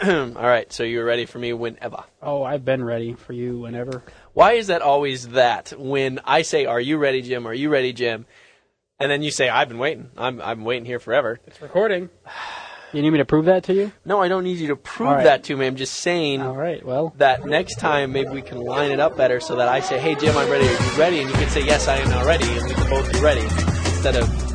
[0.36, 2.04] All right, so you're ready for me whenever.
[2.22, 4.02] Oh, I've been ready for you whenever.
[4.32, 5.72] Why is that always that?
[5.76, 7.46] When I say, "Are you ready, Jim?
[7.46, 8.26] Are you ready, Jim?"
[8.98, 10.10] and then you say, "I've been waiting.
[10.16, 12.10] I'm I'm waiting here forever." It's recording.
[12.92, 13.90] You need me to prove that to you?
[14.04, 15.24] No, I don't need you to prove All right.
[15.24, 15.66] that to me.
[15.66, 16.84] I'm just saying All right.
[16.84, 19.98] Well, that next time maybe we can line it up better so that I say,
[19.98, 20.66] "Hey, Jim, I'm ready.
[20.66, 22.88] Are you ready?" and you can say, "Yes, I am now ready," and we can
[22.88, 24.53] both be ready instead of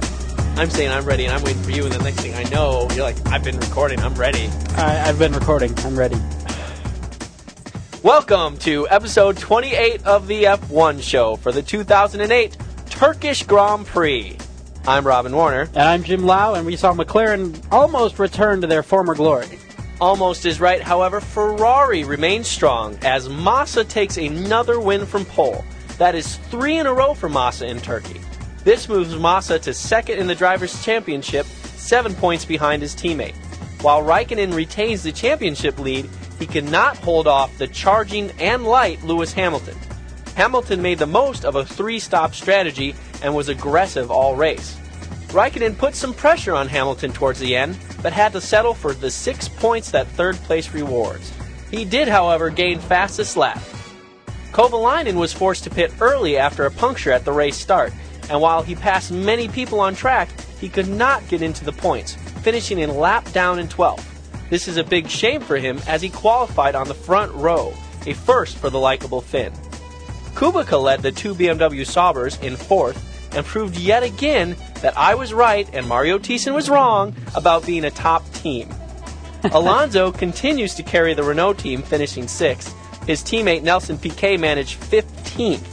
[0.59, 2.85] I'm saying I'm ready and I'm waiting for you, and the next thing I know,
[2.91, 4.01] you're like, "I've been recording.
[4.01, 5.73] I'm ready." I, I've been recording.
[5.79, 6.17] I'm ready.
[8.03, 12.57] Welcome to episode 28 of the F1 show for the 2008
[12.89, 14.37] Turkish Grand Prix.
[14.85, 15.61] I'm Robin Warner.
[15.61, 19.59] And I'm Jim Lau, and we saw McLaren almost return to their former glory.
[20.01, 25.63] Almost is right, however, Ferrari remains strong as Massa takes another win from pole.
[25.99, 28.19] That is three in a row for Massa in Turkey.
[28.69, 33.33] This moves Massa to second in the Drivers' Championship, seven points behind his teammate.
[33.81, 39.33] While Raikkonen retains the championship lead, he cannot hold off the charging and light Lewis
[39.33, 39.75] Hamilton.
[40.35, 44.77] Hamilton made the most of a three stop strategy and was aggressive all race.
[45.29, 49.09] Raikkonen put some pressure on Hamilton towards the end, but had to settle for the
[49.09, 51.33] six points that third place rewards.
[51.71, 53.63] He did, however, gain fastest lap.
[54.51, 57.93] Kovalainen was forced to pit early after a puncture at the race start,
[58.29, 62.15] and while he passed many people on track, he could not get into the points,
[62.43, 64.05] finishing in lap down in 12th.
[64.49, 67.73] This is a big shame for him as he qualified on the front row,
[68.05, 69.53] a first for the likable Finn.
[70.35, 75.33] Kubica led the two BMW Saubers in fourth and proved yet again that I was
[75.33, 78.69] right and Mario Theissen was wrong about being a top team.
[79.51, 82.75] Alonso continues to carry the Renault team, finishing sixth.
[83.05, 85.65] His teammate Nelson Piquet managed 15th.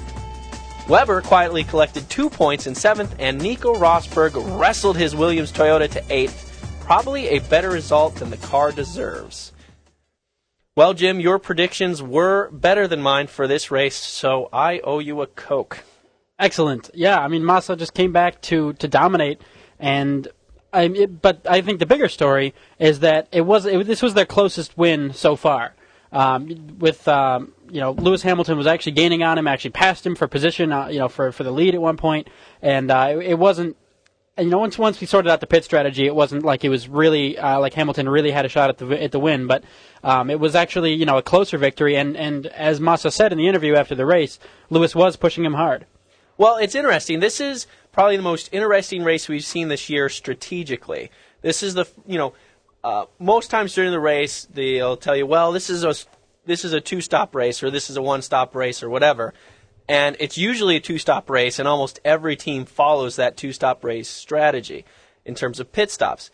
[0.89, 6.05] Webber quietly collected two points in seventh, and Nico Rosberg wrestled his Williams Toyota to
[6.11, 6.45] eighth.
[6.81, 9.53] Probably a better result than the car deserves.
[10.77, 15.23] Well, Jim, your predictions were better than mine for this race, so I owe you
[15.23, 15.83] a Coke.
[16.39, 16.91] Excellent.
[16.95, 19.41] Yeah, I mean Massa just came back to to dominate,
[19.81, 20.29] and
[20.73, 20.83] I.
[20.85, 24.27] It, but I think the bigger story is that it was it, this was their
[24.27, 25.75] closest win so far.
[26.13, 30.15] Um, with um, you know Lewis Hamilton was actually gaining on him, actually passed him
[30.15, 32.29] for position, uh, you know for for the lead at one point,
[32.63, 33.77] and uh, it, it wasn't.
[34.39, 36.69] And, you know, once once we sorted out the pit strategy, it wasn't like it
[36.69, 39.65] was really uh, like Hamilton really had a shot at the at the win, but
[40.05, 41.97] um, it was actually you know a closer victory.
[41.97, 44.39] And and as Massa said in the interview after the race,
[44.69, 45.87] Lewis was pushing him hard.
[46.37, 47.21] Well, it's interesting.
[47.21, 51.11] This is probably the most interesting race we've seen this year strategically.
[51.41, 52.35] This is the you know
[52.85, 55.95] uh, most times during the race they'll tell you, well, this is a
[56.47, 59.35] this is a two stop race or this is a one stop race or whatever,
[59.89, 63.85] and it's usually a two stop race, and almost every team follows that two stop
[63.85, 64.85] race strategy
[65.25, 66.31] in terms of pit stops.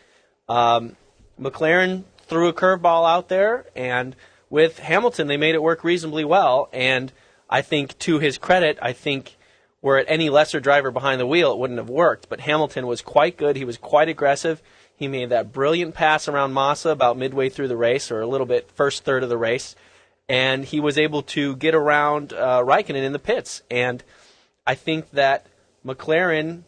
[0.48, 0.96] Um,
[1.40, 4.14] McLaren threw a curveball out there, and
[4.48, 7.12] with Hamilton they made it work reasonably well, and
[7.50, 9.36] I think to his credit, I think
[9.82, 12.28] were it any lesser driver behind the wheel, it wouldn't have worked.
[12.28, 13.56] But Hamilton was quite good.
[13.56, 14.62] He was quite aggressive.
[14.94, 18.46] He made that brilliant pass around Massa about midway through the race, or a little
[18.46, 19.74] bit first third of the race,
[20.28, 23.62] and he was able to get around uh, Raikkonen in the pits.
[23.70, 24.02] And
[24.66, 25.46] I think that
[25.84, 26.62] McLaren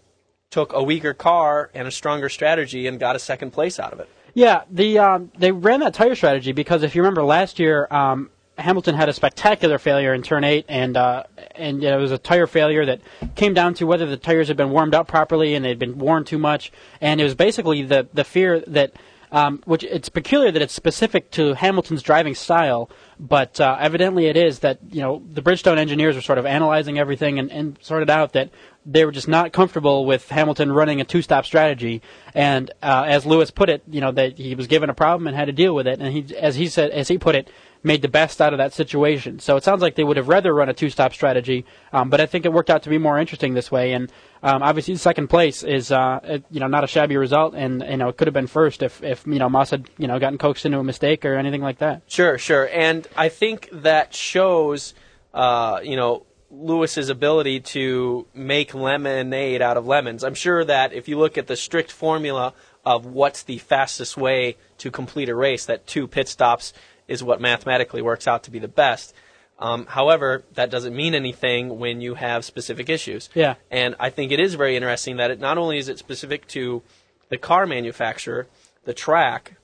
[0.51, 4.01] took a weaker car and a stronger strategy and got a second place out of
[4.01, 4.09] it.
[4.35, 8.31] Yeah, the um, they ran that tire strategy because if you remember last year, um,
[8.59, 12.13] Hamilton had a spectacular failure in turn eight, and uh, and you know, it was
[12.13, 13.01] a tire failure that
[13.37, 16.25] came down to whether the tires had been warmed up properly and they'd been worn
[16.25, 18.93] too much, and it was basically the the fear that.
[19.35, 24.37] Um, which it's peculiar that it's specific to Hamilton's driving style, but uh, evidently it
[24.37, 28.11] is that you know the Bridgestone engineers were sort of analyzing everything and, and sorted
[28.11, 28.51] out that
[28.87, 32.01] they were just not comfortable with Hamilton running a two-stop strategy.
[32.33, 35.35] And uh, as Lewis put it, you know that he was given a problem and
[35.35, 35.99] had to deal with it.
[35.99, 37.51] And he, as he said, as he put it,
[37.85, 39.39] made the best out of that situation.
[39.39, 42.27] So it sounds like they would have rather run a two-stop strategy, um, but I
[42.27, 43.93] think it worked out to be more interesting this way.
[43.93, 44.11] And
[44.43, 48.09] um, obviously, second place is uh, you know not a shabby result, and you know
[48.09, 50.67] it could have been first if if you know Moss had you know gotten coaxed
[50.67, 52.03] into a mistake or anything like that.
[52.09, 52.69] Sure, sure.
[52.73, 54.95] And I think that shows,
[55.33, 60.25] uh, you know, Lewis's ability to make lemonade out of lemons.
[60.25, 62.55] I'm sure that if you look at the strict formula
[62.85, 66.73] of what's the fastest way to complete a race, that two pit stops
[67.09, 69.15] is what mathematically works out to be the best.
[69.59, 73.29] Um, however, that doesn't mean anything when you have specific issues.
[73.35, 73.55] Yeah.
[73.71, 76.83] And I think it is very interesting that it not only is it specific to
[77.29, 78.49] the car manufacturer,
[78.85, 79.55] the track,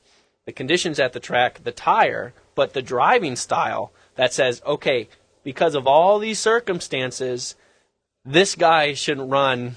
[0.47, 5.09] the conditions at the track, the tire, but the driving style that says, okay,
[5.43, 7.57] because of all these circumstances,
[8.25, 9.77] this guy shouldn't run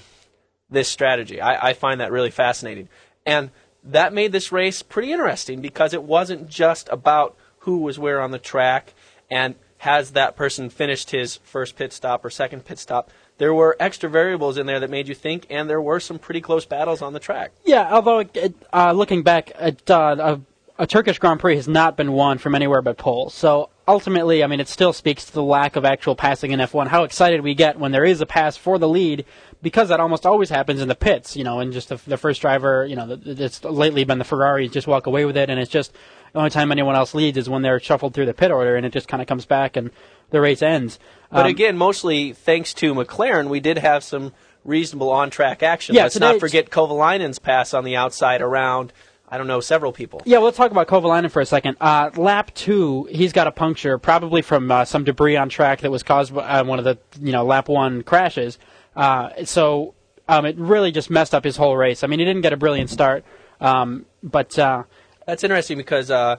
[0.70, 1.40] this strategy.
[1.40, 2.88] I, I find that really fascinating.
[3.26, 3.50] And
[3.84, 8.30] that made this race pretty interesting because it wasn't just about who was where on
[8.30, 8.94] the track
[9.30, 13.10] and has that person finished his first pit stop or second pit stop.
[13.36, 16.40] There were extra variables in there that made you think, and there were some pretty
[16.40, 17.52] close battles on the track.
[17.64, 20.38] Yeah, although it, uh, looking back, at, uh,
[20.78, 23.28] a, a Turkish Grand Prix has not been won from anywhere but pole.
[23.28, 26.88] So ultimately, I mean, it still speaks to the lack of actual passing in F1.
[26.88, 29.24] How excited we get when there is a pass for the lead,
[29.62, 32.40] because that almost always happens in the pits, you know, and just the, the first
[32.40, 35.70] driver, you know, it's lately been the Ferraris just walk away with it, and it's
[35.70, 35.92] just
[36.34, 38.84] the only time anyone else leads is when they're shuffled through the pit order, and
[38.84, 39.90] it just kind of comes back and
[40.30, 40.98] the race ends.
[41.30, 44.32] But um, again, mostly thanks to McLaren, we did have some
[44.64, 45.94] reasonable on-track action.
[45.94, 48.92] Yeah, Let's not forget Kovalainen's pass on the outside around.
[49.28, 50.22] I don't know, several people.
[50.24, 51.76] Yeah, well, let's talk about Kovalainen for a second.
[51.80, 55.90] Uh, lap two, he's got a puncture, probably from uh, some debris on track that
[55.90, 58.58] was caused by uh, one of the you know lap one crashes.
[58.96, 59.94] Uh, so
[60.28, 62.02] um, it really just messed up his whole race.
[62.02, 63.24] I mean, he didn't get a brilliant start,
[63.60, 64.84] um, but uh,
[65.26, 66.36] that's interesting because uh,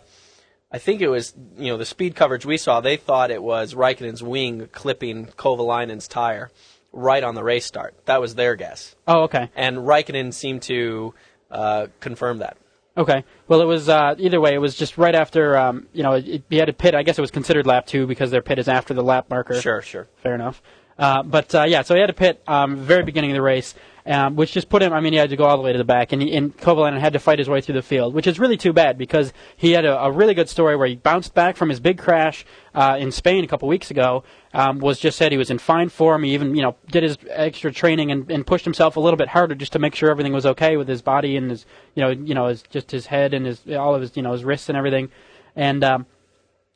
[0.72, 2.82] I think it was you know the speed coverage we saw.
[2.82, 6.52] They thought it was Raikkonen's wing clipping Kovalainen's tire
[6.92, 7.94] right on the race start.
[8.06, 8.96] That was their guess.
[9.08, 9.50] Oh, okay.
[9.56, 11.14] And Raikkonen seemed to
[11.52, 12.58] uh, confirm that.
[12.98, 13.26] Okay.
[13.48, 14.54] Well, it was uh, either way.
[14.54, 16.96] It was just right after um, you know it, he had a pit.
[16.96, 19.60] I guess it was considered lap two because their pit is after the lap marker.
[19.60, 20.08] Sure, sure.
[20.24, 20.62] Fair enough.
[20.98, 23.76] Uh, but uh, yeah, so he had a pit um, very beginning of the race,
[24.06, 24.94] um, which just put him.
[24.94, 26.56] I mean, he had to go all the way to the back, and, he, and
[26.56, 29.34] Kovalainen had to fight his way through the field, which is really too bad because
[29.58, 32.46] he had a, a really good story where he bounced back from his big crash
[32.74, 34.24] uh, in Spain a couple weeks ago.
[34.54, 36.24] Um, was just said he was in fine form.
[36.24, 39.28] He even you know did his extra training and, and pushed himself a little bit
[39.28, 42.10] harder just to make sure everything was okay with his body and his you know
[42.12, 44.70] you know his, just his head and his all of his you know his wrists
[44.70, 45.10] and everything,
[45.58, 46.06] and um,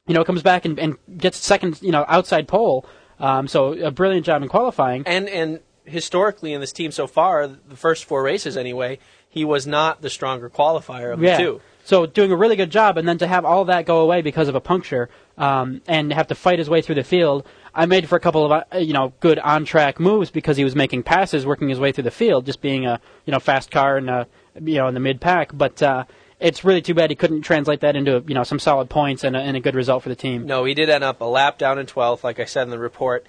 [0.08, 2.86] you know comes back and, and gets second you know outside pole.
[3.20, 5.04] Um, so a brilliant job in qualifying.
[5.06, 9.00] And and historically in this team so far, the first four races anyway,
[9.30, 11.38] he was not the stronger qualifier of yeah.
[11.38, 11.62] the two.
[11.84, 14.48] So doing a really good job, and then to have all that go away because
[14.48, 17.48] of a puncture, um, and have to fight his way through the field.
[17.74, 20.64] I made for a couple of uh, you know good on track moves because he
[20.64, 23.72] was making passes, working his way through the field, just being a you know fast
[23.72, 24.28] car and a,
[24.62, 25.52] you know in the mid pack.
[25.54, 26.04] But uh,
[26.40, 29.36] it's really too bad he couldn't translate that into you know some solid points and
[29.36, 30.46] a, and a good result for the team.
[30.46, 32.80] No, he did end up a lap down in 12th, like I said in the
[32.80, 33.26] report,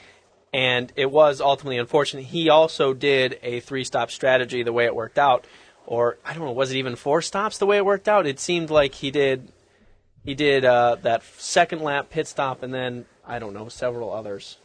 [0.52, 2.26] and it was ultimately unfortunate.
[2.26, 5.44] He also did a three-stop strategy the way it worked out,
[5.86, 8.26] or I don't know, was it even four stops the way it worked out?
[8.26, 9.52] It seemed like he did
[10.24, 14.58] he did uh, that second lap pit stop and then I don't know several others.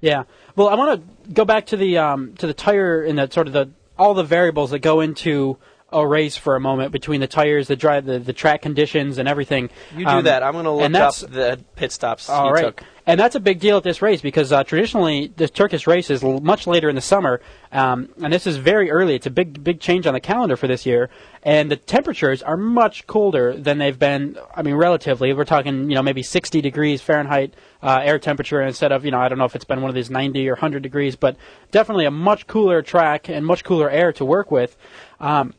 [0.00, 0.24] Yeah.
[0.56, 3.46] Well, I want to go back to the um, to the tire and the sort
[3.46, 5.56] of the all the variables that go into
[5.94, 9.28] a race for a moment between the tires, the drive, the, the track conditions, and
[9.28, 9.70] everything.
[9.96, 10.42] You do um, that.
[10.42, 12.64] I'm going to look up the pit stops all he right.
[12.64, 12.82] took.
[13.06, 16.24] And that's a big deal at this race because uh, traditionally the Turkish race is
[16.24, 19.14] l- much later in the summer, um, and this is very early.
[19.14, 21.10] It's a big, big change on the calendar for this year,
[21.42, 24.38] and the temperatures are much colder than they've been.
[24.56, 27.52] I mean, relatively, we're talking you know maybe 60 degrees Fahrenheit
[27.82, 29.94] uh, air temperature instead of you know I don't know if it's been one of
[29.94, 31.36] these 90 or 100 degrees, but
[31.70, 34.76] definitely a much cooler track and much cooler air to work with.
[35.20, 35.52] Um,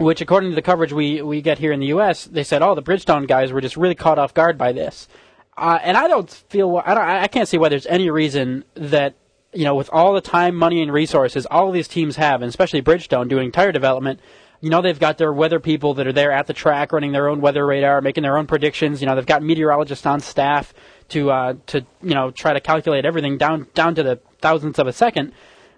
[0.00, 2.74] which, according to the coverage we, we get here in the U.S., they said, oh,
[2.74, 5.08] the Bridgestone guys were just really caught off guard by this.
[5.58, 9.14] Uh, and I don't feel, I, don't, I can't see why there's any reason that,
[9.52, 12.80] you know, with all the time, money, and resources all these teams have, and especially
[12.80, 14.20] Bridgestone doing tire development,
[14.62, 17.28] you know, they've got their weather people that are there at the track running their
[17.28, 19.02] own weather radar, making their own predictions.
[19.02, 20.72] You know, they've got meteorologists on staff
[21.10, 24.86] to, uh, to, you know, try to calculate everything down, down to the thousandths of
[24.86, 25.34] a second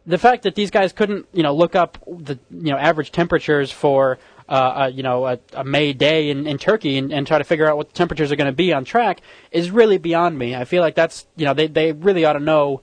[0.07, 3.71] the fact that these guys couldn't, you know, look up the, you know, average temperatures
[3.71, 4.19] for,
[4.49, 7.45] uh, a, you know, a, a May day in, in Turkey and, and try to
[7.45, 10.57] figure out what the temperatures are going to be on track is really beyond me.
[10.57, 12.83] I feel like that's, you know, they, they really ought to know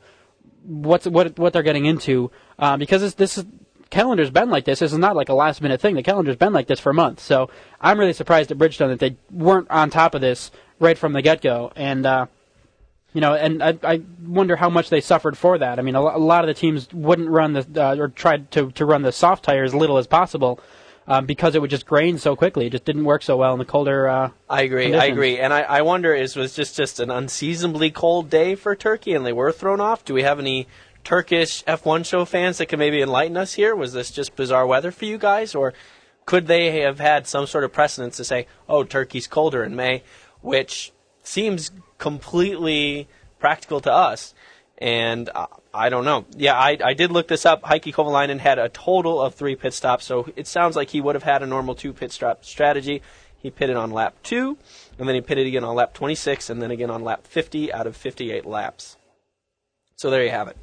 [0.63, 3.45] what's, what, what they're getting into, uh, because this, this is,
[3.89, 4.79] calendar's been like this.
[4.79, 5.95] This is not like a last minute thing.
[5.95, 7.23] The calendar's been like this for months.
[7.23, 7.49] So
[7.81, 11.21] I'm really surprised at Bridgestone that they weren't on top of this right from the
[11.21, 11.73] get go.
[11.75, 12.27] And, uh,
[13.13, 15.79] you know, and I, I wonder how much they suffered for that.
[15.79, 18.71] I mean, a, a lot of the teams wouldn't run the uh, or tried to
[18.71, 20.59] to run the soft tire as little as possible
[21.07, 22.67] um, because it would just grain so quickly.
[22.67, 24.07] It just didn't work so well in the colder.
[24.07, 24.83] Uh, I agree.
[24.83, 25.03] Conditions.
[25.03, 25.39] I agree.
[25.39, 29.25] And I, I wonder is was just just an unseasonably cold day for Turkey, and
[29.25, 30.05] they were thrown off.
[30.05, 30.67] Do we have any
[31.03, 33.75] Turkish F1 show fans that can maybe enlighten us here?
[33.75, 35.73] Was this just bizarre weather for you guys, or
[36.25, 40.03] could they have had some sort of precedence to say, "Oh, Turkey's colder in May,"
[40.41, 40.91] which
[41.23, 44.33] seems completely practical to us.
[44.79, 46.25] And uh, I don't know.
[46.35, 47.63] Yeah, I, I did look this up.
[47.63, 51.15] Heikki Kovalainen had a total of three pit stops, so it sounds like he would
[51.15, 53.01] have had a normal two pit stop strategy.
[53.37, 54.57] He pitted on lap two,
[54.97, 57.87] and then he pitted again on lap 26, and then again on lap 50 out
[57.87, 58.97] of 58 laps.
[59.95, 60.57] So there you have it.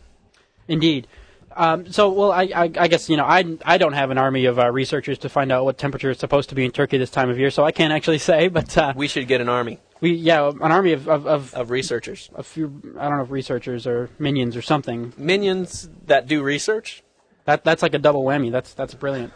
[0.66, 1.06] Indeed.
[1.54, 4.46] Um, so, well, I, I, I guess you know I I don't have an army
[4.46, 7.10] of uh, researchers to find out what temperature is supposed to be in Turkey this
[7.10, 8.48] time of year, so I can't actually say.
[8.48, 11.70] But uh, We should get an army we yeah, an army of of, of of
[11.70, 15.12] researchers, a few I don't know if researchers or minions or something.
[15.16, 17.02] minions that do research.
[17.44, 18.50] That that's like a double whammy.
[18.50, 19.32] That's that's brilliant.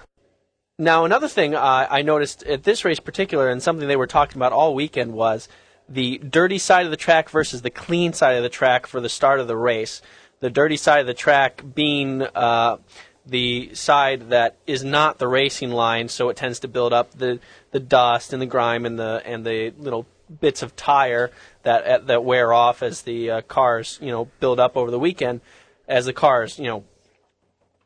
[0.78, 4.38] Now, another thing uh, I noticed at this race particular, and something they were talking
[4.38, 5.46] about all weekend, was
[5.88, 9.08] the dirty side of the track versus the clean side of the track for the
[9.08, 10.00] start of the race.
[10.40, 12.78] The dirty side of the track being uh,
[13.26, 17.40] the side that is not the racing line, so it tends to build up the,
[17.72, 20.06] the dust and the grime and the and the little
[20.40, 21.30] bits of tire
[21.62, 24.98] that uh, that wear off as the uh, cars you know build up over the
[24.98, 25.40] weekend,
[25.88, 26.84] as the cars you know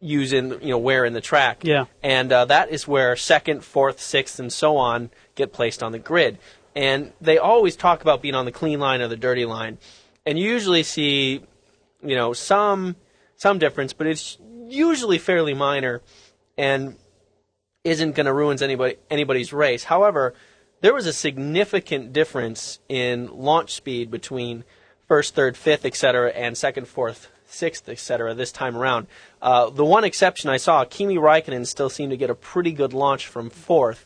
[0.00, 1.62] use in you know wear in the track.
[1.62, 1.86] Yeah.
[2.02, 5.98] And uh, that is where second, fourth, sixth, and so on get placed on the
[5.98, 6.38] grid.
[6.76, 9.78] And they always talk about being on the clean line or the dirty line,
[10.26, 11.42] and you usually see,
[12.02, 12.96] you know, some
[13.36, 16.02] some difference, but it's usually fairly minor,
[16.58, 16.96] and
[17.84, 19.84] isn't going to ruin anybody anybody's race.
[19.84, 20.34] However,
[20.84, 24.64] there was a significant difference in launch speed between
[25.08, 28.34] first, third, fifth, etc., and second, fourth, sixth, etc.
[28.34, 29.06] This time around,
[29.40, 32.92] uh, the one exception I saw, Kimi Raikkonen still seemed to get a pretty good
[32.92, 34.04] launch from fourth,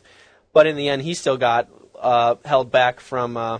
[0.53, 1.67] but in the end, he still got
[1.99, 3.59] uh, held back from uh,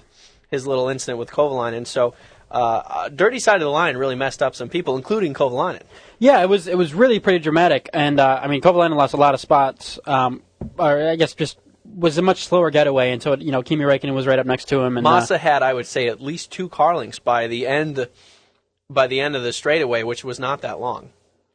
[0.49, 1.85] his little incident with Kovalainen.
[1.85, 2.13] So,
[2.49, 5.83] uh, dirty side of the line really messed up some people, including Kovalainen.
[6.19, 9.17] Yeah, it was it was really pretty dramatic, and uh, I mean Kovalainen lost a
[9.17, 10.41] lot of spots, um,
[10.77, 11.57] or I guess just
[11.99, 14.69] was a much slower getaway, and so you know Kimi Räikkönen was right up next
[14.69, 17.47] to him, and uh, Massa had, I would say, at least two car links by
[17.47, 18.07] the end
[18.89, 21.09] by the end of the straightaway, which was not that long.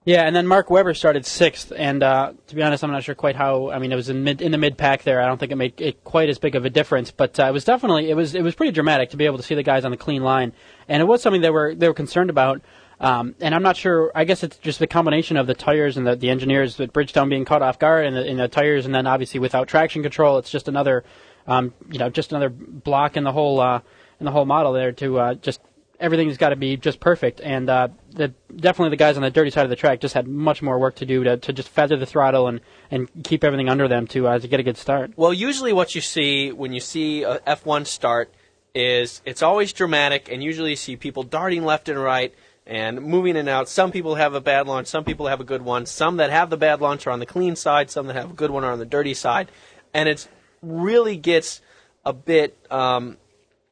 [0.06, 3.14] Yeah, and then Mark Webber started sixth, and uh, to be honest, I'm not sure
[3.14, 3.70] quite how.
[3.70, 5.22] I mean, it was in mid in the mid pack there.
[5.22, 7.52] I don't think it made it quite as big of a difference, but uh, it
[7.52, 9.84] was definitely it was it was pretty dramatic to be able to see the guys
[9.84, 10.52] on the clean line,
[10.88, 12.60] and it was something they were they were concerned about.
[13.04, 14.10] Um, and I'm not sure.
[14.14, 17.28] I guess it's just the combination of the tires and the, the engineers at Bridgestone
[17.28, 20.38] being caught off guard, and the, and the tires, and then obviously without traction control,
[20.38, 21.04] it's just another,
[21.46, 23.80] um, you know, just another block in the whole uh,
[24.20, 25.60] in the whole model there to uh, just
[26.00, 27.42] everything's got to be just perfect.
[27.42, 30.26] And uh, the, definitely the guys on the dirty side of the track just had
[30.26, 33.68] much more work to do to, to just feather the throttle and, and keep everything
[33.68, 35.12] under them to uh, to get a good start.
[35.16, 38.32] Well, usually what you see when you see a F1 start
[38.74, 42.34] is it's always dramatic, and usually you see people darting left and right
[42.66, 43.68] and moving in and out.
[43.68, 45.86] Some people have a bad launch, some people have a good one.
[45.86, 48.34] Some that have the bad launch are on the clean side, some that have a
[48.34, 49.50] good one are on the dirty side,
[49.92, 50.28] and it
[50.62, 51.60] really gets
[52.04, 53.16] a bit um,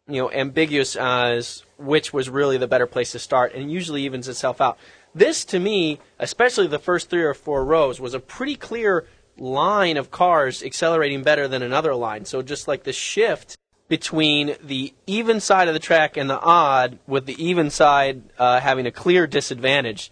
[0.08, 4.28] you know ambiguous as which was really the better place to start, and usually evens
[4.28, 4.78] itself out.
[5.14, 9.06] This, to me, especially the first three or four rows, was a pretty clear
[9.36, 12.24] line of cars accelerating better than another line.
[12.24, 13.56] So just like the shift
[13.92, 18.58] between the even side of the track and the odd, with the even side uh,
[18.58, 20.10] having a clear disadvantage,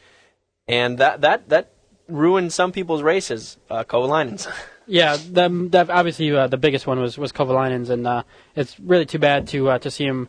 [0.69, 1.73] and that that that
[2.07, 3.57] ruined some people's races.
[3.71, 4.47] Uh, Kovalainen's.
[4.87, 8.25] Yeah, the, the, obviously uh, the biggest one was was Kovalainen's, and uh,
[8.57, 10.29] it's really too bad to uh, to see him,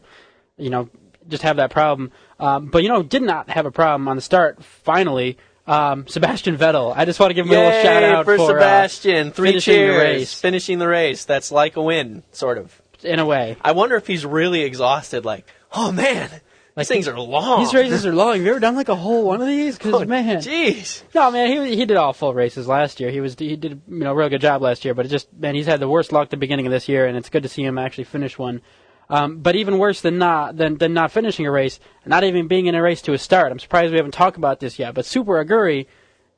[0.55, 0.88] you know,
[1.27, 2.12] just have that problem.
[2.39, 4.63] Um, but you know, did not have a problem on the start.
[4.63, 6.93] Finally, um, Sebastian Vettel.
[6.96, 9.31] I just want to give him a little shout out for, for uh, Sebastian.
[9.31, 10.03] Three finishing the cheers.
[10.03, 10.39] race.
[10.39, 11.25] Finishing the race.
[11.25, 12.80] That's like a win, sort of.
[13.03, 13.58] In a way.
[13.62, 15.25] I wonder if he's really exhausted.
[15.25, 16.29] Like, oh man,
[16.77, 17.60] these things are long.
[17.60, 18.36] These races are long.
[18.36, 19.77] Have you ever done like a whole one of these?
[19.77, 21.03] Because Oh, man, jeez.
[21.13, 23.12] no man, he he did all full races last year.
[23.12, 24.93] He was he did you know a real good job last year.
[24.93, 27.05] But it just man, he's had the worst luck at the beginning of this year,
[27.08, 28.62] and it's good to see him actually finish one.
[29.10, 32.67] Um, but even worse than not than than not finishing a race, not even being
[32.67, 33.51] in a race to a start.
[33.51, 34.93] I'm surprised we haven't talked about this yet.
[34.93, 35.88] But Super Aguri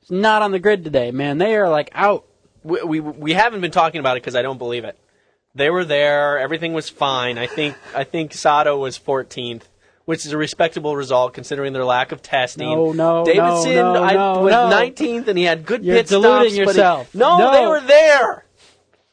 [0.01, 1.12] is not on the grid today.
[1.12, 2.25] Man, they are like out.
[2.63, 4.98] We, we we haven't been talking about it because I don't believe it.
[5.55, 6.39] They were there.
[6.39, 7.38] Everything was fine.
[7.38, 9.63] I think I think Sato was 14th,
[10.05, 12.69] which is a respectable result considering their lack of testing.
[12.69, 14.69] No, no, Davidson no, no, I, no, was no.
[14.72, 16.65] 19th and he had good You're pit deluding stops.
[16.65, 17.13] but he- yourself.
[17.15, 17.51] no, No.
[17.51, 18.45] they were there.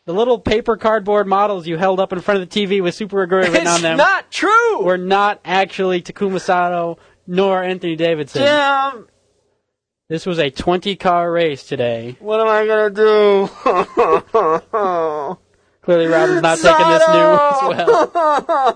[0.07, 3.27] The little paper cardboard models you held up in front of the TV with Super
[3.27, 4.83] Aguri written on It's them not true.
[4.83, 8.43] were not actually Takuma Sato nor Anthony Davidson.
[8.43, 9.09] Jim,
[10.09, 12.17] This was a 20 car race today.
[12.19, 12.91] what am I gonna
[15.37, 15.37] do?
[15.91, 18.11] Clearly, Robin's not taking this new as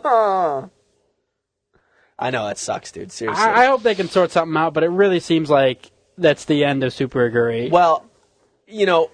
[0.03, 0.73] well.
[2.19, 3.13] I know it sucks, dude.
[3.13, 3.41] Seriously.
[3.41, 6.65] I, I hope they can sort something out, but it really seems like that's the
[6.65, 7.71] end of Super Aguri.
[7.71, 8.05] Well,
[8.67, 9.13] you know,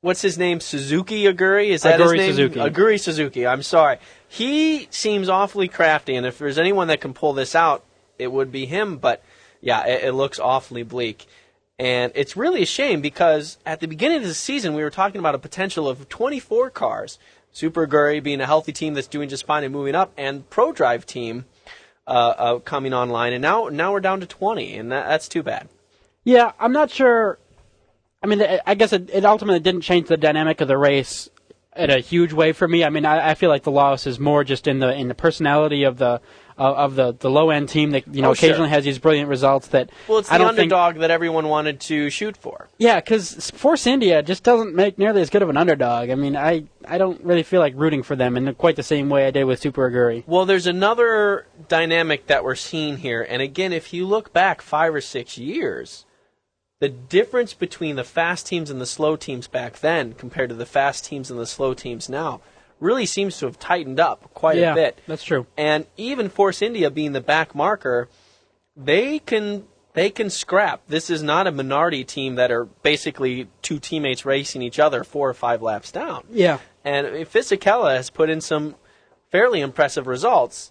[0.00, 0.60] what's his name?
[0.60, 1.70] Suzuki Aguri?
[1.70, 2.30] Is that Aguri his name?
[2.30, 2.60] Suzuki.
[2.60, 3.46] Aguri Suzuki.
[3.48, 3.98] I'm sorry.
[4.28, 7.84] He seems awfully crafty, and if there's anyone that can pull this out,
[8.16, 8.98] it would be him.
[8.98, 9.24] But
[9.60, 11.26] yeah, it, it looks awfully bleak.
[11.78, 15.18] And it's really a shame because at the beginning of the season, we were talking
[15.18, 17.18] about a potential of 24 cars.
[17.52, 21.04] Super Aguri being a healthy team that's doing just fine and moving up, and Prodrive
[21.04, 21.46] team
[22.06, 23.32] uh, uh, coming online.
[23.32, 25.68] And now, now we're down to 20, and that, that's too bad.
[26.24, 27.38] Yeah, I'm not sure.
[28.22, 31.30] I mean, I guess it, it ultimately didn't change the dynamic of the race
[31.76, 32.84] in a huge way for me.
[32.84, 35.14] I mean, I, I feel like the loss is more just in the in the
[35.14, 36.20] personality of the
[36.64, 38.48] of the, the low end team that you know Oh, sure.
[38.48, 41.48] occasionally has these brilliant results that Well, it's I the don't think underdog that everyone
[41.48, 42.68] wanted to shoot for.
[42.78, 46.10] Yeah, because Force India just doesn't make nearly as good of an underdog.
[46.10, 49.08] I mean, I, I don't really feel like rooting for them in quite the same
[49.08, 50.24] way I did with Super Aguri.
[50.26, 54.94] Well, there's another dynamic that we're seeing here, and again, if you look back five
[54.94, 56.04] or six years,
[56.80, 60.66] the difference between the fast teams and the slow teams back then compared to the
[60.66, 62.40] fast teams and the slow teams now
[62.80, 65.00] really seems to have tightened up quite yeah, a bit.
[65.06, 65.46] that's true.
[65.56, 68.08] And even Force India being the back marker,
[68.76, 69.64] they can
[69.94, 70.82] they can scrap.
[70.88, 75.28] This is not a minority team that are basically two teammates racing each other four
[75.28, 76.24] or five laps down.
[76.30, 76.58] Yeah.
[76.84, 78.76] And Fisichella has put in some
[79.30, 80.70] fairly impressive results.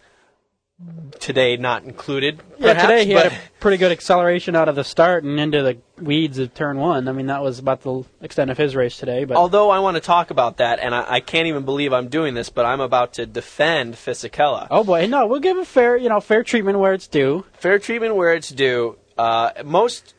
[1.22, 2.44] Today, not included.
[2.60, 5.78] Yeah, today he had a pretty good acceleration out of the start and into the
[6.04, 7.08] weeds of turn one.
[7.08, 9.24] I mean, that was about the extent of his race today.
[9.24, 12.10] But although I want to talk about that, and I, I can't even believe I'm
[12.10, 14.68] doing this, but I'm about to defend Fisichella.
[14.70, 17.46] oh boy, no, we'll give it fair, you know, fair treatment where it's due.
[17.54, 18.98] Fair treatment where it's due.
[19.18, 20.14] Uh, most,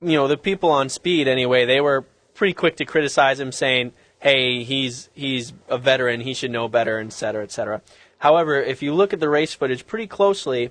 [0.00, 3.92] you know, the people on speed anyway, they were pretty quick to criticize him, saying,
[4.20, 7.82] "Hey, he's he's a veteran, he should know better," et cetera, et cetera.
[8.22, 10.70] However, if you look at the race footage pretty closely,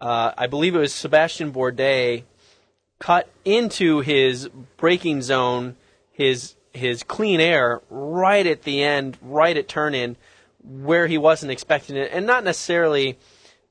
[0.00, 2.22] uh, I believe it was Sebastian Bourdais
[3.00, 5.74] cut into his braking zone,
[6.12, 10.16] his his clean air right at the end, right at turn in,
[10.62, 13.18] where he wasn't expecting it, and not necessarily.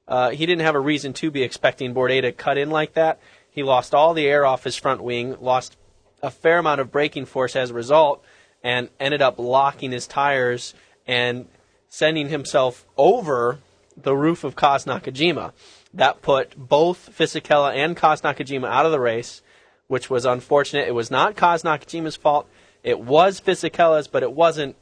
[0.05, 3.21] Uh, he didn't have a reason to be expecting Bourdais to cut in like that.
[3.49, 5.77] He lost all the air off his front wing, lost
[6.21, 8.21] a fair amount of braking force as a result,
[8.61, 10.73] and ended up locking his tires
[11.07, 11.47] and
[11.93, 13.59] sending himself over
[13.95, 15.51] the roof of Kaz Nakajima.
[15.93, 19.43] That put both Fisichella and Kaz Nakajima out of the race,
[19.85, 20.87] which was unfortunate.
[20.87, 22.49] It was not Kaz Nakajima's fault.
[22.81, 24.75] It was Fisichella's, but it wasn't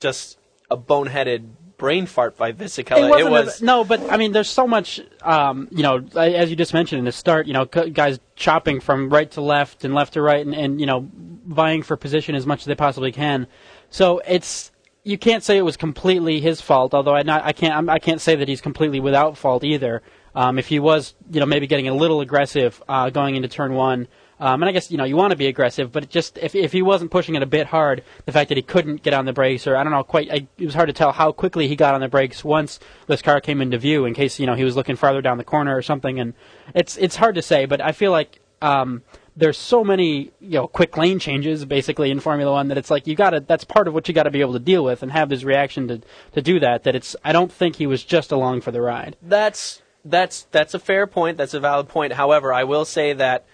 [0.00, 0.36] just
[0.68, 3.20] a boneheaded brain fart by Fisichella.
[3.20, 6.50] It, wasn't was a- no, but I mean, there's so much, um, you know, as
[6.50, 9.94] you just mentioned in the start, you know, guys chopping from right to left and
[9.94, 11.08] left to right, and, and you know,
[11.46, 13.46] vying for position as much as they possibly can.
[13.90, 14.72] So it's
[15.04, 16.94] you can't say it was completely his fault.
[16.94, 20.02] Although I not I can't I'm, I can't say that he's completely without fault either.
[20.34, 23.74] Um, if he was, you know, maybe getting a little aggressive uh, going into turn
[23.74, 24.06] one.
[24.40, 26.70] Um, and I guess you know you want to be aggressive, but just if if
[26.70, 29.32] he wasn't pushing it a bit hard, the fact that he couldn't get on the
[29.32, 31.74] brakes, or I don't know, quite I, it was hard to tell how quickly he
[31.74, 34.04] got on the brakes once this car came into view.
[34.04, 36.34] In case you know he was looking farther down the corner or something, and
[36.72, 37.66] it's it's hard to say.
[37.66, 39.02] But I feel like um,
[39.38, 43.06] there's so many you know quick lane changes basically in Formula One that it's like
[43.06, 45.02] you got to that's part of what you got to be able to deal with
[45.02, 46.00] and have his reaction to
[46.32, 46.82] to do that.
[46.82, 49.16] That it's I don't think he was just along for the ride.
[49.22, 51.38] That's that's that's a fair point.
[51.38, 52.14] That's a valid point.
[52.14, 53.46] However, I will say that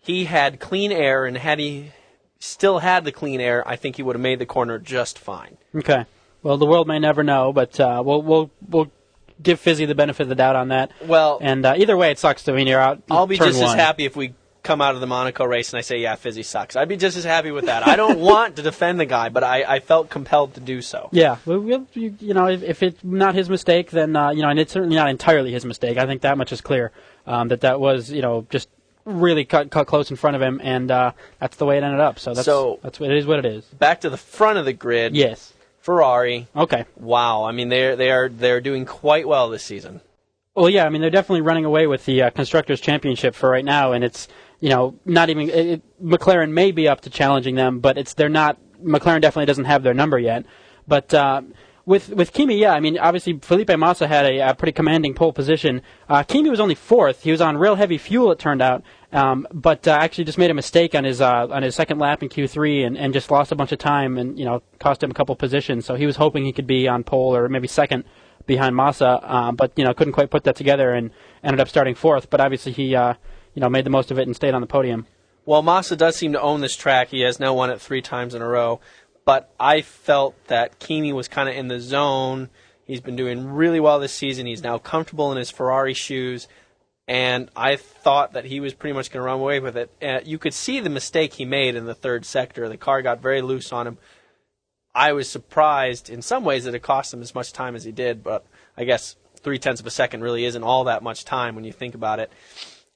[0.00, 1.90] he had clean air, and had he
[2.38, 5.56] still had the clean air, I think he would have made the corner just fine.
[5.74, 6.04] Okay.
[6.42, 8.92] Well, the world may never know, but uh, we'll we'll we'll
[9.42, 10.92] give Fizzy the benefit of the doubt on that.
[11.06, 12.46] Well, And uh, either way, it sucks.
[12.48, 13.02] I mean, you're out.
[13.10, 15.82] I'll be just as happy if we come out of the Monaco race and I
[15.82, 16.74] say, yeah, Fizzy sucks.
[16.74, 17.86] I'd be just as happy with that.
[17.86, 21.08] I don't want to defend the guy, but I, I felt compelled to do so.
[21.12, 24.42] Yeah, well, we'll, you, you know, if, if it's not his mistake, then uh, you
[24.42, 25.96] know, and it's certainly not entirely his mistake.
[25.98, 26.90] I think that much is clear.
[27.26, 28.68] Um, that that was, you know, just
[29.04, 32.00] really cut cut close in front of him, and uh, that's the way it ended
[32.00, 32.18] up.
[32.18, 33.26] So that's So- that's what it is.
[33.26, 33.64] What it is.
[33.66, 35.14] Back to the front of the grid.
[35.14, 35.52] Yes.
[35.80, 36.48] Ferrari.
[36.56, 36.86] Okay.
[36.96, 37.44] Wow.
[37.44, 40.00] I mean, they're they are they're doing quite well this season.
[40.54, 43.64] Well, yeah, I mean, they're definitely running away with the uh, constructors' championship for right
[43.64, 44.28] now, and it's
[44.64, 48.30] you know not even it, McLaren may be up to challenging them, but it's they're
[48.30, 48.56] not.
[48.82, 50.46] McLaren definitely doesn't have their number yet.
[50.88, 51.42] But uh,
[51.84, 55.34] with with Kimi, yeah, I mean, obviously Felipe Massa had a, a pretty commanding pole
[55.34, 55.82] position.
[56.08, 57.22] Uh, Kimi was only fourth.
[57.24, 60.50] He was on real heavy fuel, it turned out, um, but uh, actually just made
[60.50, 63.52] a mistake on his uh, on his second lap in Q3 and, and just lost
[63.52, 65.84] a bunch of time and you know cost him a couple positions.
[65.84, 68.04] So he was hoping he could be on pole or maybe second
[68.46, 71.10] behind Massa, uh, but you know couldn't quite put that together and
[71.42, 72.30] ended up starting fourth.
[72.30, 73.12] But obviously he uh,
[73.54, 75.06] you know made the most of it and stayed on the podium.
[75.46, 77.08] Well, Massa does seem to own this track.
[77.08, 78.80] He has now won it three times in a row.
[79.24, 82.50] But I felt that Kimi was kind of in the zone.
[82.86, 84.46] He's been doing really well this season.
[84.46, 86.48] He's now comfortable in his Ferrari shoes.
[87.06, 89.90] And I thought that he was pretty much going to run away with it.
[90.02, 92.68] Uh, you could see the mistake he made in the third sector.
[92.68, 93.98] The car got very loose on him.
[94.94, 97.92] I was surprised in some ways that it cost him as much time as he
[97.92, 101.54] did, but I guess three tenths of a second really isn't all that much time
[101.54, 102.30] when you think about it.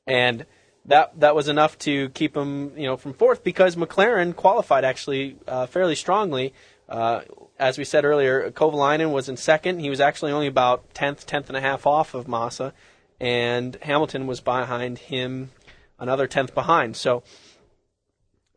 [0.09, 0.47] And
[0.87, 5.37] that that was enough to keep him, you know, from fourth because McLaren qualified actually
[5.47, 6.55] uh, fairly strongly.
[6.89, 7.21] Uh,
[7.59, 9.81] as we said earlier, Kovalainen was in second.
[9.81, 12.73] He was actually only about tenth, tenth and a half off of Massa,
[13.21, 15.51] and Hamilton was behind him
[15.99, 16.97] another tenth behind.
[16.97, 17.23] So,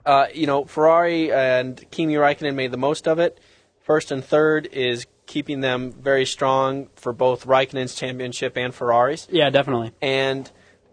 [0.05, 3.39] uh, you know, Ferrari and Kimi Raikkonen made the most of it.
[3.81, 9.27] First and third is keeping them very strong for both Raikkonen's championship and Ferrari's.
[9.31, 9.91] Yeah, definitely.
[10.01, 10.49] And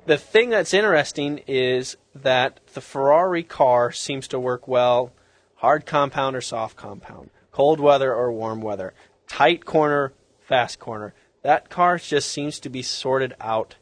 [0.08, 5.12] the thing that's interesting is that the Ferrari car seems to work well
[5.56, 8.94] hard compound or soft compound, cold weather or warm weather,
[9.28, 11.12] tight corner, fast corner.
[11.42, 13.76] That car just seems to be sorted out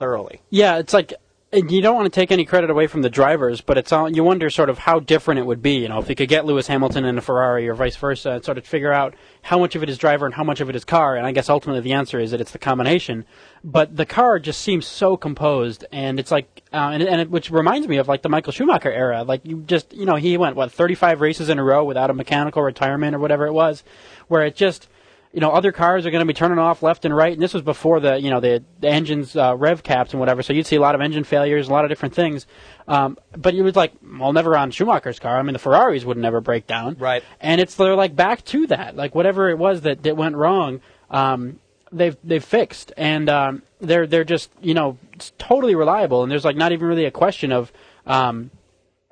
[0.00, 0.40] thoroughly.
[0.50, 1.14] Yeah, it's like
[1.56, 4.22] you don't want to take any credit away from the drivers, but it's all you
[4.22, 6.66] wonder sort of how different it would be, you know, if you could get Lewis
[6.66, 9.82] Hamilton in a Ferrari or vice versa, and sort of figure out how much of
[9.82, 11.16] it is driver and how much of it is car.
[11.16, 13.24] And I guess ultimately the answer is that it's the combination.
[13.64, 17.50] But the car just seems so composed, and it's like, uh, and, and it, which
[17.50, 19.24] reminds me of like the Michael Schumacher era.
[19.24, 22.14] Like you just, you know, he went what 35 races in a row without a
[22.14, 23.82] mechanical retirement or whatever it was,
[24.28, 24.88] where it just
[25.36, 27.52] you know, other cars are going to be turning off left and right, and this
[27.52, 30.42] was before the, you know, the, the engines uh, rev caps and whatever.
[30.42, 32.46] So you'd see a lot of engine failures, a lot of different things.
[32.88, 35.38] Um, but it was like, well, never on Schumacher's car.
[35.38, 37.22] I mean, the Ferraris would never break down, right?
[37.38, 40.80] And it's they're like back to that, like whatever it was that, that went wrong,
[41.10, 41.60] um,
[41.92, 44.96] they've they've fixed, and um, they're they're just you know
[45.36, 47.70] totally reliable, and there's like not even really a question of.
[48.06, 48.50] Um,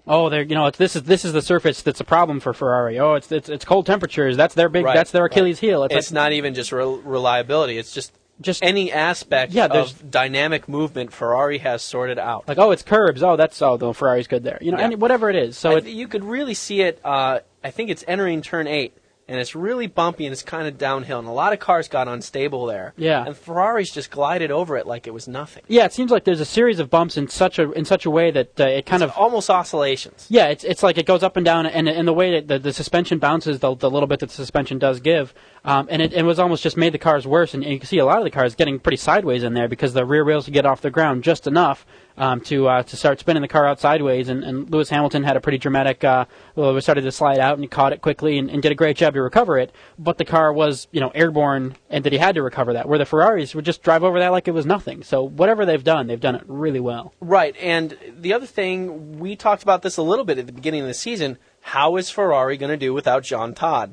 [0.06, 2.52] Oh, they're you know it's, this is this is the surface that's a problem for
[2.52, 2.98] Ferrari.
[2.98, 4.36] Oh, it's it's, it's cold temperatures.
[4.36, 5.68] That's their big Right, that's their Achilles right.
[5.68, 5.84] heel.
[5.84, 7.78] It's, It's like, not even just re- reliability.
[7.78, 12.46] It's just just any aspect Yeah, there's- of dynamic movement Ferrari has sorted out.
[12.48, 13.22] like oh it's curbs.
[13.22, 14.58] Oh that's oh the Ferrari's good there.
[14.60, 14.84] You know Yeah.
[14.84, 15.56] any, whatever it is.
[15.56, 17.00] So it, you could really see it.
[17.04, 18.94] Uh, I think it's entering turn eight,
[19.26, 22.08] and it's really bumpy and it's kind of downhill, and a lot of cars got
[22.08, 22.92] unstable there.
[22.96, 23.24] Yeah.
[23.24, 25.62] and Ferraris just glided over it like it was nothing.
[25.68, 28.10] yeah, it seems like there's a series of bumps in such a in such a
[28.10, 30.26] way that uh, it kind It's of almost oscillations.
[30.28, 32.58] Yeah, it's it's like it goes up and down, and and the way that the,
[32.58, 35.34] the suspension bounces, the, the little bit that the suspension does give,
[35.64, 37.54] um, and it, it was almost just made the cars worse.
[37.54, 39.94] And, you can see a lot of the cars getting pretty sideways in there because
[39.94, 43.42] the rear wheels get off the ground just enough um, to uh, to start spinning
[43.42, 44.29] the car out sideways.
[44.29, 46.05] And, and Lewis Hamilton had a pretty dramatic.
[46.05, 48.72] Uh, well, it started to slide out, and he caught it quickly and, and did
[48.72, 49.72] a great job to recover it.
[49.98, 52.88] But the car was you know airborne, and that he had to recover that.
[52.88, 55.03] Where the Ferraris would just drive over that like it was nothing.
[55.03, 57.14] So whatever they've done, they've done it really well.
[57.20, 60.83] Right, and the other thing we talked about this a little bit at the beginning
[60.83, 61.38] of the season.
[61.61, 63.92] How is Ferrari going to do without Jean Todt?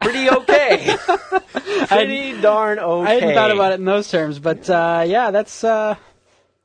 [0.00, 0.96] Pretty okay.
[1.86, 3.10] Pretty darn okay.
[3.10, 5.62] I hadn't thought about it in those terms, but uh, yeah, that's.
[5.62, 5.96] Uh,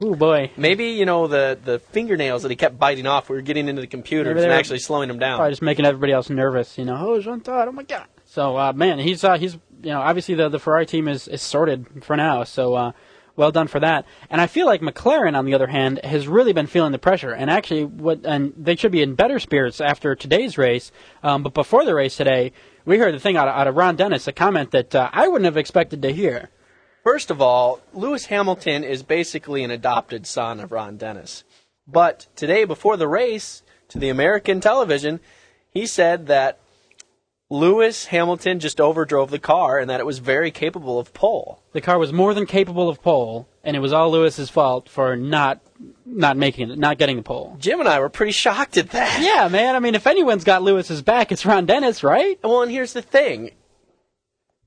[0.04, 3.68] oh boy, Maybe you know the the fingernails that he kept biting off were getting
[3.68, 5.38] into the computers and actually slowing him down.
[5.38, 6.78] probably just making everybody else nervous.
[6.78, 8.06] You know, oh Jean Todt, oh my god.
[8.26, 11.42] So uh, man, he's uh, he's you know obviously the the Ferrari team is is
[11.42, 12.44] sorted for now.
[12.44, 12.76] So.
[12.76, 12.92] Uh,
[13.36, 14.06] well done for that.
[14.30, 17.32] And I feel like McLaren, on the other hand, has really been feeling the pressure.
[17.32, 20.92] And actually, what and they should be in better spirits after today's race.
[21.24, 22.52] Um, but before the race today,
[22.86, 25.28] we heard the thing out of, out of Ron Dennis, a comment that uh, I
[25.28, 26.50] wouldn't have expected to hear.
[27.04, 31.44] First of all, Lewis Hamilton is basically an adopted son of Ron Dennis.
[31.86, 35.20] But today, before the race, to the American television,
[35.70, 36.60] he said that
[37.50, 41.62] Lewis Hamilton just overdrove the car and that it was very capable of pole.
[41.74, 45.16] The car was more than capable of pole, and it was all Lewis's fault for
[45.16, 45.60] not
[46.06, 47.58] not making it, not getting the pole.
[47.60, 49.22] Jim and I were pretty shocked at that.
[49.22, 49.76] Yeah, man.
[49.76, 52.40] I mean, if anyone's got Lewis's back, it's Ron Dennis, right?
[52.44, 53.52] Well, and here's the thing.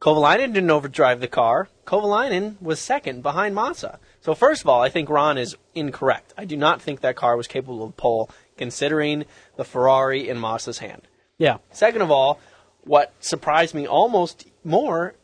[0.00, 1.68] Kovalainen didn't overdrive the car.
[1.86, 3.98] Kovalainen was second behind Massa.
[4.20, 6.34] So first of all, I think Ron is incorrect.
[6.36, 9.24] I do not think that car was capable of pole, considering
[9.56, 11.02] the Ferrari in Massa's hand.
[11.38, 11.58] Yeah.
[11.70, 12.40] Second of all,
[12.84, 15.14] what surprised me almost more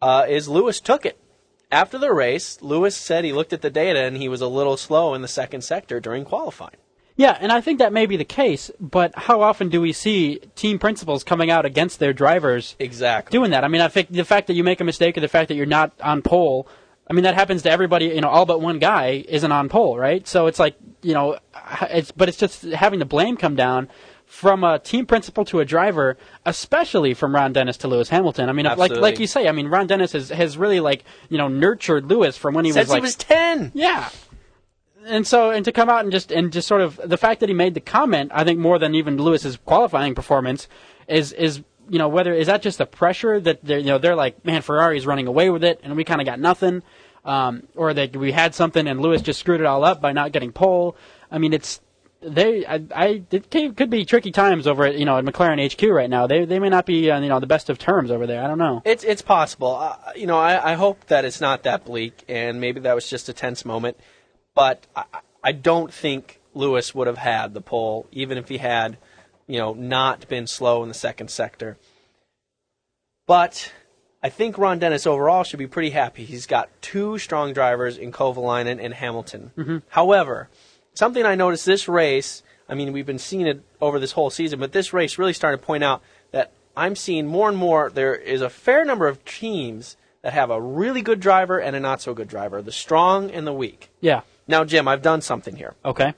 [0.00, 1.18] uh, is Lewis took it.
[1.70, 4.78] After the race, Lewis said he looked at the data and he was a little
[4.78, 6.76] slow in the second sector during qualifying.
[7.18, 10.40] Yeah, and I think that may be the case, but how often do we see
[10.54, 13.36] team principals coming out against their drivers Exactly.
[13.36, 13.64] doing that?
[13.64, 15.56] I mean, I think the fact that you make a mistake or the fact that
[15.56, 16.68] you're not on pole,
[17.10, 19.98] I mean, that happens to everybody, you know, all but one guy isn't on pole,
[19.98, 20.26] right?
[20.28, 21.38] So it's like, you know,
[21.90, 23.88] it's, but it's just having the blame come down
[24.26, 28.48] from a team principal to a driver, especially from Ron Dennis to Lewis Hamilton.
[28.48, 31.02] I mean, if- like like you say, I mean, Ron Dennis has, has really like,
[31.30, 33.72] you know, nurtured Lewis from when he Since was like he was 10.
[33.74, 34.08] yeah.
[35.08, 37.48] And so, and to come out and just and just sort of the fact that
[37.48, 40.68] he made the comment, I think more than even Lewis's qualifying performance,
[41.06, 44.16] is is you know whether is that just the pressure that they're you know they're
[44.16, 46.82] like man Ferrari's running away with it and we kind of got nothing,
[47.24, 50.32] um, or that we had something and Lewis just screwed it all up by not
[50.32, 50.96] getting pole.
[51.30, 51.80] I mean it's
[52.20, 55.82] they I, I it could be tricky times over at you know at McLaren HQ
[55.90, 56.26] right now.
[56.26, 58.42] They they may not be on you know the best of terms over there.
[58.42, 58.82] I don't know.
[58.84, 59.76] It's it's possible.
[59.76, 63.08] Uh, you know, I, I hope that it's not that bleak, and maybe that was
[63.08, 63.96] just a tense moment.
[64.58, 65.04] But I,
[65.44, 68.98] I don't think Lewis would have had the pole, even if he had,
[69.46, 71.78] you know, not been slow in the second sector.
[73.28, 73.72] But
[74.20, 76.24] I think Ron Dennis overall should be pretty happy.
[76.24, 79.52] He's got two strong drivers in Kovalainen and Hamilton.
[79.56, 79.76] Mm-hmm.
[79.90, 80.48] However,
[80.92, 84.58] something I noticed this race, I mean, we've been seeing it over this whole season,
[84.58, 88.16] but this race really started to point out that I'm seeing more and more there
[88.16, 92.00] is a fair number of teams that have a really good driver and a not
[92.00, 93.90] so good driver, the strong and the weak.
[94.00, 94.22] Yeah.
[94.48, 95.74] Now, Jim, I've done something here.
[95.84, 96.14] Okay.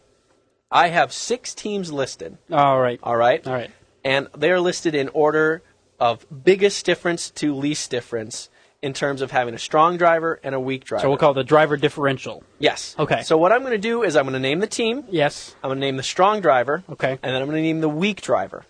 [0.70, 3.00] I have six teams listed, All right.
[3.02, 3.44] all right?
[3.46, 3.70] All right.
[4.04, 5.62] and they are listed in order
[5.98, 8.48] of biggest difference to least difference
[8.80, 11.02] in terms of having a strong driver and a weak driver.
[11.02, 12.42] So we'll call it the driver differential.
[12.60, 12.94] yes.
[12.98, 13.22] Okay.
[13.24, 15.04] So what I'm going to do is I'm going to name the team.
[15.10, 15.54] Yes.
[15.62, 16.82] I'm going to name the strong driver.
[16.88, 17.10] Okay.
[17.10, 18.64] And then I'm going to name the weak driver.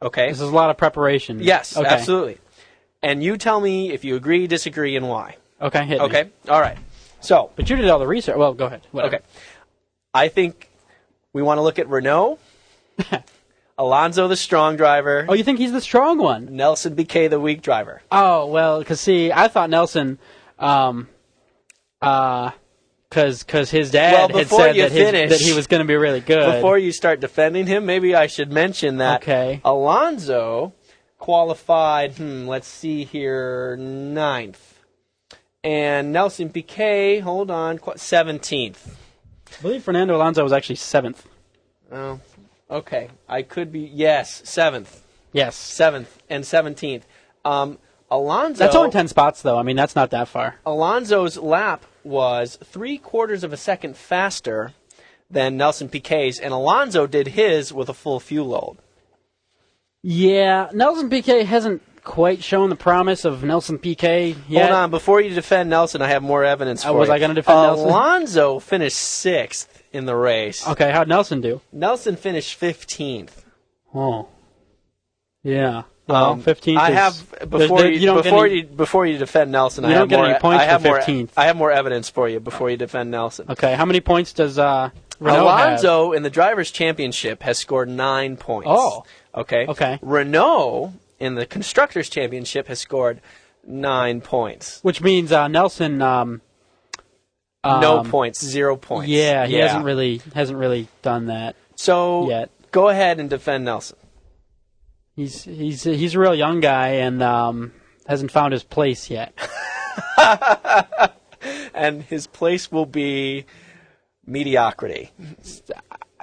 [0.00, 0.28] Okay.
[0.30, 1.40] This is a lot of preparation.
[1.42, 1.76] yes.
[1.76, 1.86] Okay.
[1.86, 2.38] Absolutely.
[3.02, 5.36] And you tell me if you agree, disagree, and why.
[5.60, 5.84] Okay.
[5.84, 6.04] Hit me.
[6.06, 6.30] Okay.
[6.48, 6.78] All right.
[7.20, 8.36] So But you did all the research.
[8.36, 8.82] Well, go ahead.
[8.92, 9.16] Whatever.
[9.16, 9.24] okay,
[10.14, 10.68] I think
[11.32, 12.38] we want to look at Renault,
[13.78, 16.54] Alonso the strong driver, Oh, you think he's the strong one?
[16.56, 18.02] Nelson Piquet the weak driver.
[18.12, 20.18] Oh well, because see, I thought Nelson,
[20.58, 21.08] um,
[22.02, 22.50] uh,
[23.08, 25.66] because because his dad Well, had before said you that, his, finish- that he was
[25.66, 26.54] going to be really good.
[26.56, 29.60] Before you start defending him, maybe I should mention that Okay.
[29.64, 30.74] Alonso
[31.18, 34.69] qualified, hmm, let's see here, ninth.
[35.62, 38.76] And Nelson Piquet, hold on, 17th.
[38.88, 41.26] I believe Fernando Alonso was actually seventh.
[41.92, 42.20] Oh,
[42.70, 43.08] okay.
[43.28, 45.00] I could be, yes, 7th.
[45.32, 47.02] Yes, 7th and 17th.
[47.44, 47.78] Um,
[48.10, 48.58] Alonso.
[48.64, 49.56] that's only ten spots though.
[49.56, 50.56] I mean, that's not that far.
[50.66, 54.72] Alonso's lap was three quarters of a second faster
[55.30, 58.78] than Nelson Piquet's, and Alonso did his with a full fuel load.
[60.02, 64.66] Yeah, Nelson Piquet hasn't quite shown the promise of Nelson Piquet yet.
[64.70, 67.14] Hold on, before you defend Nelson, I have more evidence Uh, for was you.
[67.14, 67.88] I gonna defend Nelson?
[67.88, 70.66] Alonso finished sixth in the race.
[70.68, 71.60] Okay, how'd Nelson do?
[71.72, 73.44] Nelson finished fifteenth.
[73.94, 74.28] Oh,
[75.42, 75.82] yeah.
[76.06, 76.80] Well, Um, fifteenth.
[76.80, 79.84] I is- have before there- you, don't before any- you before you defend Nelson.
[79.84, 80.26] You I don't have get more.
[80.26, 80.96] any points I have for more.
[80.98, 81.30] 15th.
[81.36, 83.46] I have more evidence for you before you defend Nelson.
[83.48, 85.68] Okay, how many points does uh, Renault have?
[85.68, 88.68] Alonso in the drivers' championship has scored nine points.
[88.70, 89.04] Oh.
[89.34, 89.66] okay.
[89.68, 89.98] Okay.
[90.02, 93.20] Renault in the constructors' championship has scored
[93.64, 94.80] nine points.
[94.82, 96.02] Which means uh, Nelson.
[96.02, 96.40] Um,
[97.62, 99.08] no um, points, zero points.
[99.10, 102.50] Yeah, he hasn't really hasn't really done that So yet.
[102.70, 103.98] go ahead and defend Nelson.
[105.14, 107.72] He's he's he's a real young guy and um,
[108.06, 109.34] hasn't found his place yet.
[111.72, 113.46] And his place will be
[114.26, 115.10] mediocrity.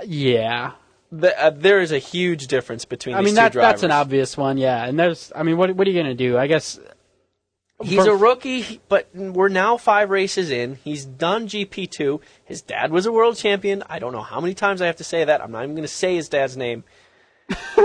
[0.05, 0.73] Yeah,
[1.11, 3.71] The, uh, there is a huge difference between I these mean two that drivers.
[3.73, 4.57] that's an obvious one.
[4.57, 6.37] Yeah, and there's I mean what what are you gonna do?
[6.37, 6.79] I guess
[7.81, 10.79] He's for- a rookie, but we're now five races in.
[10.83, 12.19] He's done GP2.
[12.43, 13.83] His dad was a world champion.
[13.87, 15.41] I don't know how many times I have to say that.
[15.41, 16.83] I'm not even going to say his dad's name.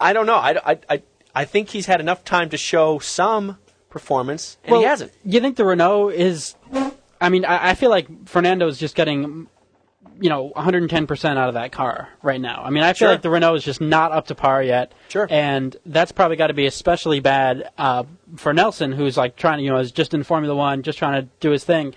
[0.00, 0.36] I don't know.
[0.36, 1.02] I, I, I,
[1.34, 3.58] I think he's had enough time to show some
[3.90, 5.12] performance, and well, he hasn't.
[5.24, 6.54] You think the Renault is?
[7.20, 9.46] I mean, I, I feel like Fernando's just getting.
[10.20, 12.62] You know, 110% out of that car right now.
[12.64, 13.08] I mean, I feel Sure.
[13.10, 14.92] like the Renault is just not up to par yet.
[15.08, 15.26] Sure.
[15.30, 18.04] And that's probably got to be especially bad uh,
[18.36, 21.22] for Nelson, who's like trying to, you know, is just in Formula One, just trying
[21.22, 21.94] to do his thing.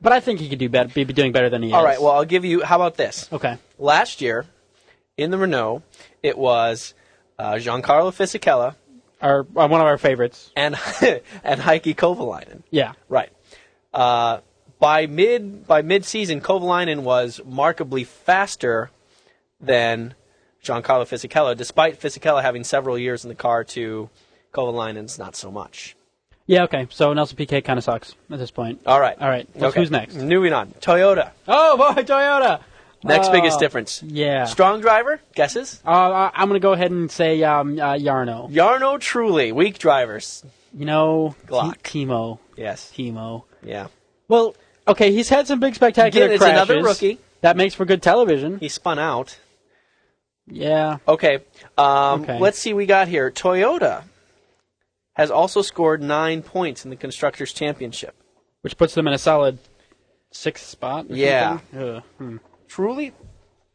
[0.00, 1.78] But I think he could do better, be doing better than he All is.
[1.80, 2.00] All right.
[2.02, 2.62] Well, I'll give you.
[2.62, 3.28] How about this?
[3.32, 3.56] okay.
[3.78, 4.44] Last year,
[5.16, 5.82] in the Renault,
[6.22, 6.94] it was
[7.38, 8.74] uh, Giancarlo Fisichella
[9.20, 10.50] Our, uh, one of our favorites.
[10.56, 10.74] and
[11.44, 12.62] and Heikki Kovalainen.
[12.70, 12.92] Yeah.
[13.08, 13.30] Right.
[13.94, 14.40] Uh,
[14.82, 18.90] by mid by mid season, Kovalainen was markedly faster
[19.60, 20.14] than
[20.64, 24.10] Giancarlo Fisichella, despite Fisichella having several years in the car to
[24.52, 25.94] Kovalainen's not so much.
[26.46, 26.64] Yeah.
[26.64, 26.88] Okay.
[26.90, 28.80] So Nelson Piquet kind of sucks at this point.
[28.84, 29.16] All right.
[29.20, 29.48] All right.
[29.54, 29.80] Well, Okay.
[29.80, 30.16] Who's next?
[30.16, 30.72] Moving on.
[30.80, 31.30] Toyota.
[31.46, 32.60] Oh boy, Toyota.
[33.04, 34.02] Next Oh, biggest difference.
[34.02, 34.44] Yeah.
[34.46, 35.20] Strong driver.
[35.34, 35.80] Guesses.
[35.84, 38.48] Uh, I'm going to go ahead and say um, uh, Jarno.
[38.50, 39.52] Jarno Trulli.
[39.52, 40.44] Weak drivers.
[40.72, 41.82] You know, Glock.
[41.82, 42.38] T- Timo.
[42.56, 42.92] Yes.
[42.96, 43.42] Timo.
[43.62, 43.88] Yeah.
[44.28, 44.54] Well,
[44.88, 46.70] okay, he's had some big spectacular Again, it's crashes.
[46.70, 47.18] another rookie.
[47.40, 48.58] That makes for good television.
[48.58, 49.38] He spun out.
[50.46, 50.98] Yeah.
[51.08, 51.38] Okay.
[51.78, 52.38] Um, Okay.
[52.38, 52.72] Let's see.
[52.74, 53.30] We got here.
[53.30, 54.04] Toyota
[55.14, 58.14] has also scored nine points in the constructors' championship.
[58.62, 59.58] Which puts them in a solid
[60.30, 61.06] sixth spot.
[61.10, 61.48] or Yeah.
[61.58, 61.80] something?
[61.96, 62.36] Ugh, hmm.
[62.68, 63.12] Trulli,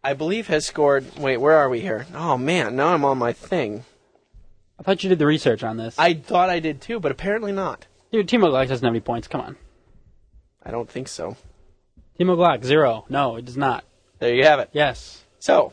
[0.04, 1.06] I believe has scored.
[1.18, 2.06] Wait, where are we here?
[2.16, 3.84] Oh man, now I'm on my thing.
[4.80, 5.98] I thought you did the research on this.
[6.00, 7.88] I thought I did too, but apparently not.
[8.12, 9.28] Dude, Timo Glock doesn't have any points.
[9.28, 9.58] Come on.
[10.68, 11.38] I don't think so.
[12.20, 13.06] Timo Glock, zero.
[13.10, 13.86] No, it does not.
[14.20, 14.70] There you have it.
[14.74, 15.24] Yes.
[15.40, 15.72] So,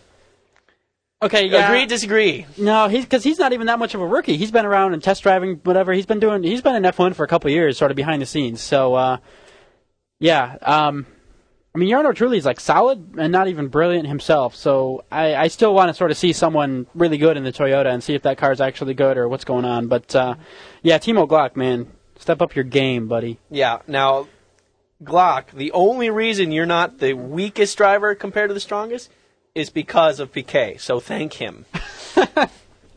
[1.22, 1.66] Okay, yeah.
[1.68, 2.46] agree, disagree.
[2.59, 4.37] No, he's because he's not even that much of a rookie.
[4.37, 5.92] He's been around and test driving, whatever.
[5.94, 6.42] He's been doing.
[6.42, 8.61] He's been in F1 for a couple years, sort of behind the scenes.
[8.61, 9.16] So, uh,
[10.20, 10.57] yeah.
[10.61, 11.07] Um,
[11.74, 14.54] I mean, Jarno Trulli is like solid and not even brilliant himself.
[14.54, 17.87] So I, I still want to sort of see someone really good in the Toyota
[17.92, 19.88] and see if that car is actually good or what's going on.
[19.88, 20.35] But uh,
[20.83, 23.38] yeah, Timo Glock, man, step up your game, buddy.
[23.50, 23.78] Yeah.
[23.88, 24.28] Now,
[25.02, 29.11] Glock, the only reason you're not the weakest driver compared to the strongest
[29.54, 30.76] is because of Piquet.
[30.78, 31.64] So thank him.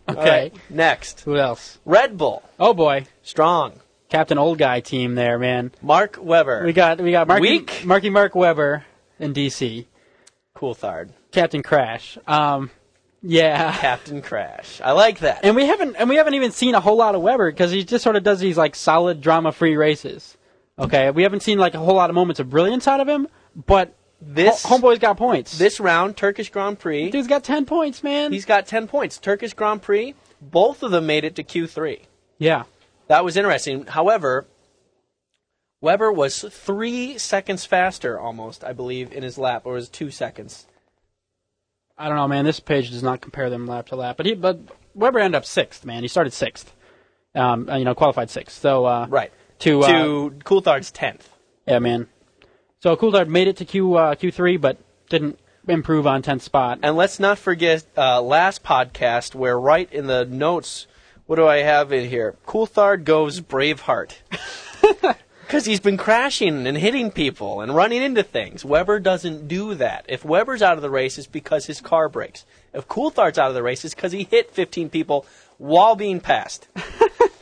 [0.09, 0.21] Okay.
[0.29, 1.79] Right, next, Who else?
[1.83, 3.73] Red Bull, Oh boy, strong.
[4.09, 5.73] Captain Old Guy team there, man.
[5.81, 7.81] Mark Webber, We got we got Marky, Weak?
[7.83, 8.85] Marky Mark Webber
[9.19, 9.85] in DC.
[10.53, 12.17] Cool Coulthard, Captain Crash.
[12.25, 12.71] Um,
[13.21, 13.75] yeah.
[13.77, 14.79] Captain Crash.
[14.81, 15.43] I like that.
[15.43, 17.83] And we haven't and we haven't even seen a whole lot of Webber because he
[17.83, 20.37] just sort of does these like solid drama free races.
[20.79, 23.27] Okay, we haven't seen like a whole lot of moments of brilliance out of him,
[23.55, 25.57] but This Ho- homeboy's got points.
[25.57, 28.31] this round, Turkish Grand Prix, dude's got ten points, man.
[28.31, 29.17] he's got ten points.
[29.17, 32.01] Turkish Grand Prix, both of them made it to Q3.
[32.37, 32.63] yeah,
[33.07, 33.85] That was interesting.
[33.87, 34.45] However,
[35.81, 40.09] Webber was three seconds faster, almost, I believe, in his lap, or was it two
[40.11, 40.65] seconds?
[41.97, 42.45] I don't know, man.
[42.45, 44.59] This page does not compare them lap to lap, but he but
[44.95, 46.01] Webber ended up sixth, man.
[46.03, 46.71] He started sixth,
[47.35, 48.59] um, you know, qualified sixth.
[48.61, 49.31] So uh, Right.
[49.59, 51.29] To uh, to Coulthard's tenth.
[51.65, 52.07] yeah, man.
[52.79, 54.77] So Coulthard made it to Q uh, Q three, but
[55.09, 56.79] didn't improve on tenth spot.
[56.83, 60.87] And let's not forget uh, last podcast where right in the notes,
[61.25, 62.35] what do I have in here?
[62.45, 64.13] Coulthard goes Braveheart.
[65.47, 68.65] Because he's been crashing and hitting people and running into things.
[68.65, 70.05] Webber doesn't do that.
[70.09, 72.45] If Webber's out of the race, it's because his car breaks.
[72.73, 75.25] If Coulthard's out of the race, it's because he hit 15 people
[75.57, 76.67] while being passed.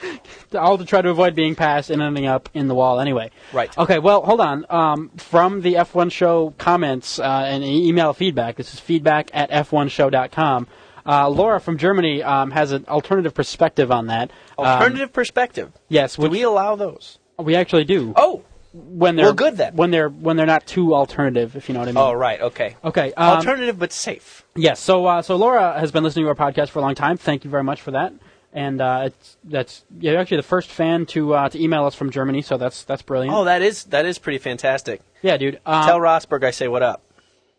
[0.54, 3.32] all to try to avoid being passed and ending up in the wall anyway.
[3.54, 3.76] Right.
[3.78, 4.66] Okay, well, hold on.
[4.70, 10.68] Um, from the F1 Show comments uh, and email feedback, this is feedback at f1show.com.
[11.08, 14.32] Uh, Laura from Germany um, has an alternative perspective on that.
[14.58, 15.72] Um, Alternative perspective.
[15.88, 17.20] yes, Do we allow those?
[17.38, 18.14] we actually do.
[18.16, 18.44] Oh,
[18.74, 19.76] when they're well, good then.
[19.76, 21.98] When they're when they're not too alternative, if you know what I mean.
[21.98, 22.42] oh, right.
[22.42, 22.76] Okay.
[22.84, 23.14] Okay.
[23.14, 24.44] Um, Alternative but safe.
[24.56, 24.80] Yes.
[24.80, 27.18] So, uh, so Laura has been listening to our podcast for a long time.
[27.18, 28.14] Thank you very much for that.
[28.56, 32.10] And uh, it's that's you're actually the first fan to uh, to email us from
[32.10, 32.42] Germany.
[32.42, 33.36] So that's that's brilliant.
[33.36, 35.02] Oh, that is that is pretty fantastic.
[35.22, 35.60] yeah, dude.
[35.66, 37.02] Um, Tell Rosberg I say what up.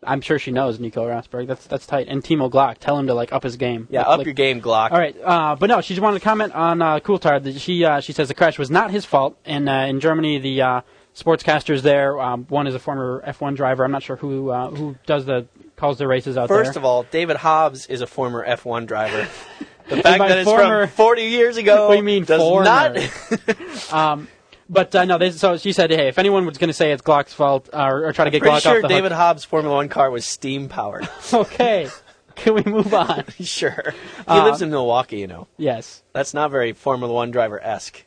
[0.03, 1.45] I'm sure she knows Nico Rosberg.
[1.47, 2.07] That's that's tight.
[2.07, 3.87] And Timo Glock, tell him to like up his game.
[3.91, 4.91] Yeah, Like- up like- your game, Glock.
[4.91, 7.43] All right, uh, but no, she just wanted to comment on uh, Coulthard.
[7.43, 9.37] that She uh, she says the crash was not his fault.
[9.45, 10.81] And uh, in Germany, the uh,
[11.15, 13.83] sportscasters there, um, one is a former F1 driver.
[13.83, 16.81] I'm not sure who uh, who does the calls the races out First there.
[16.81, 19.27] of all, David Hobbs is a former F1 driver.
[19.89, 22.65] The fact that it's former- from 40 years ago What do you mean, does former?
[22.65, 23.93] not.
[23.93, 24.27] um,
[24.69, 27.01] but uh, no, they, so she said, hey, if anyone was going to say it's
[27.01, 29.73] Glock's fault uh, or, or try to get Glock sure off the David Hobbs' Formula
[29.75, 31.07] One car was steam powered.
[31.33, 31.87] Okay,
[32.35, 33.23] can we move on?
[33.39, 33.93] sure.
[33.93, 35.47] He Uh, lives in Milwaukee, you know.
[35.57, 36.03] Yes.
[36.13, 38.03] That's not very Formula One driver esque.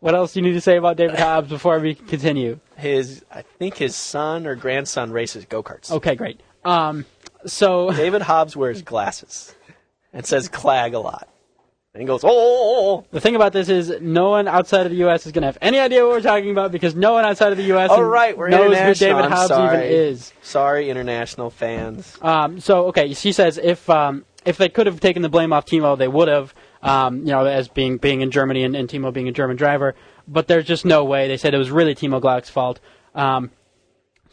[0.00, 2.58] What else do you need to say about David Hobbs before we continue?
[2.76, 5.90] His, I think his son or grandson races go karts.
[5.92, 6.40] Okay, great.
[6.64, 7.06] Um,
[7.46, 9.54] so David Hobbs wears glasses
[10.12, 11.28] and says clag a lot.
[11.94, 13.06] And he goes, oh, oh, oh.
[13.10, 15.26] the thing about this is, no one outside of the U.S.
[15.26, 17.58] is going to have any idea what we're talking about because no one outside of
[17.58, 17.90] the U.S.
[17.92, 18.94] Oh, right, we're knows who.
[18.94, 20.32] David Hobbs even is.
[20.40, 22.16] Sorry, international fans.
[22.22, 25.66] Um, so okay, she says if um, if they could have taken the blame off
[25.66, 26.54] Timo, they would have.
[26.82, 29.94] Um, you know, as being being in Germany and, and Timo being a German driver,
[30.26, 31.28] but there's just no way.
[31.28, 32.80] They said it was really Timo Glock's fault.
[33.14, 33.52] Um,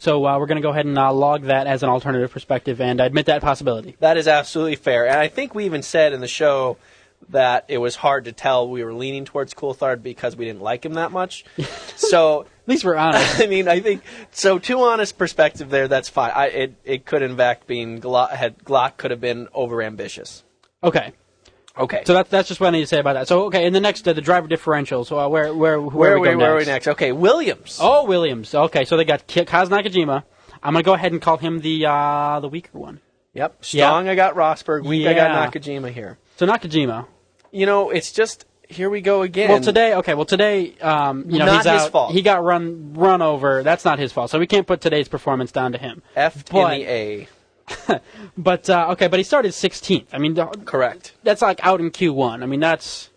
[0.00, 2.80] so uh, we're going to go ahead and uh, log that as an alternative perspective
[2.80, 3.96] and admit that possibility.
[4.00, 5.06] That is absolutely fair.
[5.06, 6.78] And I think we even said in the show
[7.28, 10.86] that it was hard to tell we were leaning towards Coulthard because we didn't like
[10.86, 11.44] him that much.
[11.96, 13.40] so, At least we're honest.
[13.42, 14.58] I mean, I think so.
[14.58, 15.86] Too honest perspective there.
[15.86, 16.32] That's fine.
[16.34, 20.42] I, it it could in fact been Glock had Glock could have been over ambitious.
[20.82, 21.12] okay,
[21.78, 22.02] Okay.
[22.04, 23.28] so that's that's just what I need to say about that.
[23.28, 25.04] So okay, in the next uh, the driver differential.
[25.04, 26.88] So uh, where where where, where are we we, where are we next?
[26.88, 27.78] Okay, Williams.
[27.80, 28.54] Oh, Williams.
[28.54, 30.24] Okay, so they got Ki- Kaz Nakajima.
[30.62, 33.00] I'm going to go ahead and call him the uh, the weaker one.
[33.34, 33.64] Yep.
[33.64, 34.08] Strong.
[34.08, 34.84] I got Rosberg.
[34.84, 35.06] Weak.
[35.06, 36.18] I got Nakajima here.
[36.36, 37.06] So Nakajima.
[37.52, 39.50] You know, it's just here we go again.
[39.50, 40.14] Well, today, okay.
[40.14, 41.90] Well, today, um, you know, Not he's his out.
[41.92, 42.12] fault.
[42.12, 43.62] He got run run over.
[43.62, 44.30] That's not his fault.
[44.30, 46.02] So we can't put today's performance down to him.
[46.14, 47.28] F in the A.
[48.36, 50.06] But uh, okay, but he started 16th.
[50.12, 51.12] I mean, Correct.
[51.22, 52.42] that's like out in Q1.
[52.42, 53.10] I mean, that's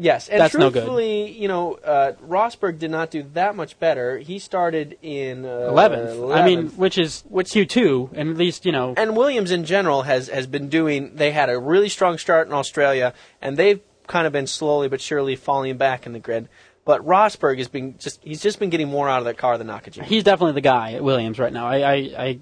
[0.00, 1.34] Yes, and That's no good.
[1.34, 4.16] you know, uh, Rosberg did not do that much better.
[4.18, 6.34] He started in uh, 11th.
[6.34, 8.94] I mean, which is which Q2, and at least you know.
[8.96, 11.16] and Williams in general has has been doing.
[11.16, 13.12] They had a really strong start in Australia,
[13.42, 16.48] and they've kind of been slowly but surely falling back in the grid.
[16.86, 19.66] But Rosberg has been just he's just been getting more out of that car than
[19.66, 20.04] Nakajima.
[20.04, 21.66] He's definitely the guy at Williams right now.
[21.66, 22.38] I I, I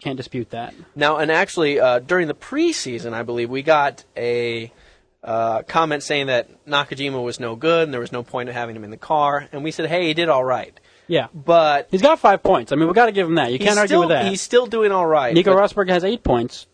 [0.00, 0.74] can't dispute that.
[0.96, 4.72] Now, and actually, uh, during the preseason, I believe we got a
[5.22, 8.74] uh, comment saying that Nakajima was no good and there was no point in having
[8.76, 10.78] him in the car, and we said, hey, he did all right.
[11.08, 11.26] Yeah.
[11.34, 12.70] but He's got five points.
[12.72, 13.52] I mean, we got to give him that.
[13.52, 14.26] You can't argue still, with that.
[14.26, 15.34] He's still doing all right.
[15.34, 16.66] Nico Rosberg has eight points.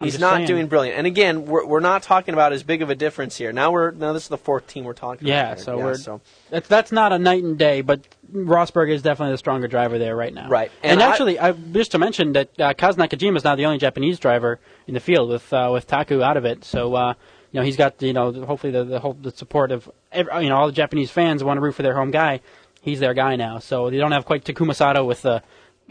[0.00, 0.46] I'm He's not saying.
[0.48, 0.98] doing brilliant.
[0.98, 3.52] And again, we're, we're not talking about as big of a difference here.
[3.52, 5.56] Now we're now this is the fourth team we're talking Yeah, about.
[5.58, 5.64] here.
[5.64, 8.00] so we're so that's that's not a night and day, but
[8.32, 10.48] Rosberg is definitely the stronger driver there right now.
[10.48, 10.70] Right.
[10.82, 13.66] And, And I- actually, I, just to mention that uh, Kaz Nakajima is now the
[13.66, 16.64] only Japanese driver in the field with uh, with Taku out of it.
[16.64, 17.14] So uh,
[17.50, 20.48] you know he's got you know hopefully the the, whole, the support of every, you
[20.48, 22.40] know all the Japanese fans want to root for their home guy.
[22.80, 23.58] He's their guy now.
[23.58, 25.42] So they don't have quite Takuma Sato with the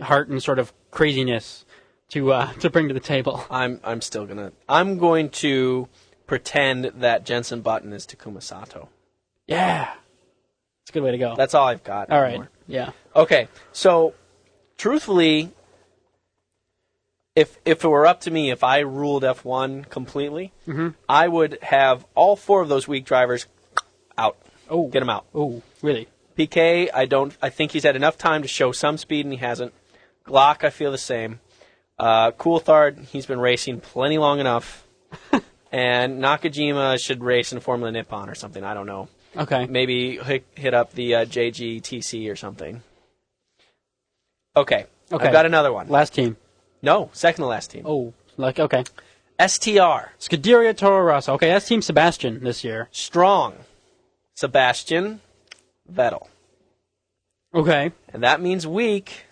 [0.01, 1.65] heart and sort of craziness
[2.09, 3.45] to uh, to bring to the table.
[3.49, 5.87] I'm I'm still gonna I'm going to
[6.27, 8.89] pretend that Jensen Button is Takuma Sato.
[9.47, 9.93] Yeah,
[10.91, 11.35] a good way to go.
[11.35, 12.09] That's all I've got.
[12.11, 12.29] all right.
[12.29, 12.49] anymore.
[12.67, 12.91] Yeah.
[13.15, 14.13] Okay, so
[14.77, 15.51] truthfully,
[17.35, 20.89] if if it were up to me, if I ruled F1 completely, Mm-hmm.
[21.09, 23.47] I would have all four of those weak drivers
[24.17, 24.37] out.
[24.69, 25.25] Oh, Get them out.
[25.35, 26.07] Oh, really?
[26.37, 27.35] PK, I don't.
[27.41, 29.73] I think he's had enough time to show some speed, and he hasn't.
[30.25, 31.39] Glock, I feel the same.
[31.99, 34.87] Uh, Coulthard, he's been racing plenty long enough.
[35.71, 38.63] and Nakajima should race in Formula Nippon or something.
[38.63, 39.09] I don't know.
[39.35, 39.65] Okay.
[39.67, 42.81] Maybe hit, hit up the uh, JGTC or something.
[44.55, 44.85] Okay.
[45.11, 45.25] Okay.
[45.25, 45.87] I've got another one.
[45.87, 46.37] Last team.
[46.81, 47.83] No, second to last team.
[47.85, 48.83] Oh, like okay.
[49.39, 50.11] STR.
[50.19, 51.33] Scuderia Toro Rosso.
[51.33, 52.89] Okay, that's Team Sebastian this year.
[52.91, 53.55] Strong.
[54.35, 55.21] Sebastian
[55.91, 56.27] Vettel.
[57.53, 57.91] Okay.
[58.13, 59.25] And that means weak.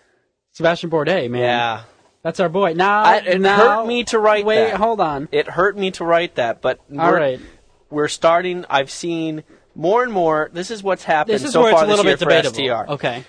[0.52, 1.40] Sebastian Bourdais, man.
[1.42, 1.82] Yeah.
[2.22, 2.74] That's our boy.
[2.74, 4.74] Now, I- it now, hurt me to write Wait, that.
[4.74, 5.28] hold on.
[5.32, 7.40] It hurt me to write that, but All we're, right.
[7.88, 8.66] we're starting.
[8.68, 9.42] I've seen
[9.74, 10.50] more and more.
[10.52, 12.76] This is what's happened This is so where far it's a little this bit year
[12.76, 12.84] for.
[12.86, 12.92] STR.
[12.94, 13.24] Okay.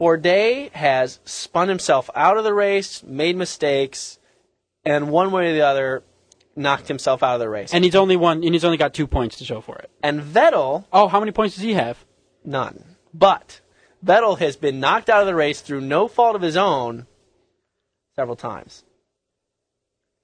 [0.00, 4.18] Bourdais has spun himself out of the race, made mistakes,
[4.84, 6.04] and one way or the other
[6.54, 7.72] knocked himself out of the race.
[7.74, 8.44] And he's only one.
[8.44, 9.90] And he's only got two points to show for it.
[10.02, 12.04] And Vettel, Oh, how many points does he have?
[12.44, 12.84] none.
[13.12, 13.60] But
[14.04, 17.06] Vettel has been knocked out of the race through no fault of his own
[18.14, 18.84] several times.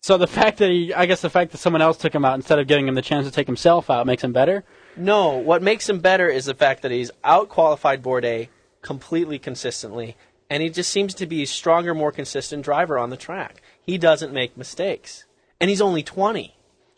[0.02, 2.34] So the fact that he, I guess the fact that someone else took him out
[2.34, 4.64] instead of giving him the chance to take himself out makes him better.
[4.96, 8.48] No, what makes him better is the fact that he's outqualified Bourdais
[8.82, 10.16] completely consistently,
[10.48, 13.62] and he just seems to be a stronger, more consistent driver on the track.
[13.80, 15.24] He doesn't make mistakes.
[15.60, 16.54] And he's only 20.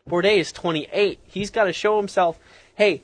[0.08, 1.20] Bourdais is 28.
[1.24, 2.38] He's got to show himself,
[2.74, 3.02] hey,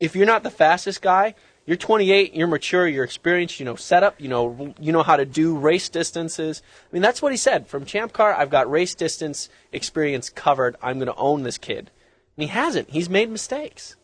[0.00, 1.34] if you're not the fastest guy,
[1.66, 5.26] you're 28, you're mature, you're experienced, you know setup, you know you know how to
[5.26, 6.62] do race distances.
[6.82, 7.66] I mean, that's what he said.
[7.66, 10.76] From Champ Car, I've got race distance experience covered.
[10.82, 11.90] I'm going to own this kid.
[12.38, 12.88] And he hasn't.
[12.88, 13.96] He's made mistakes.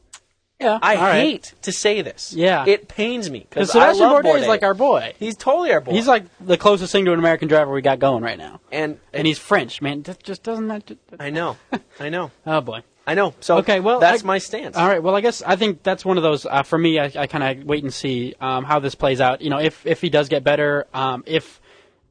[0.61, 0.79] Yeah.
[0.81, 1.15] I all right.
[1.21, 2.33] hate to say this.
[2.33, 2.65] Yeah.
[2.67, 5.15] It pains me Because Sebastian Bourdais is like our boy.
[5.19, 5.93] He's totally our boy.
[5.93, 8.61] He's like the closest thing to an American driver we got going right now.
[8.71, 10.03] and And he's French, man.
[10.03, 10.97] That just doesn't that.
[11.19, 11.57] I know,
[12.01, 12.83] I know, oh boy.
[13.07, 13.35] I know.
[13.41, 14.77] So Okay, well, that's I- my stance.
[14.77, 15.03] All right.
[15.03, 16.47] Well, I guess I think that's one of those.
[16.47, 19.43] Uh, for me, I, I kind of wait and see um, how this plays out.
[19.43, 21.61] You know, if if he does get better, um, if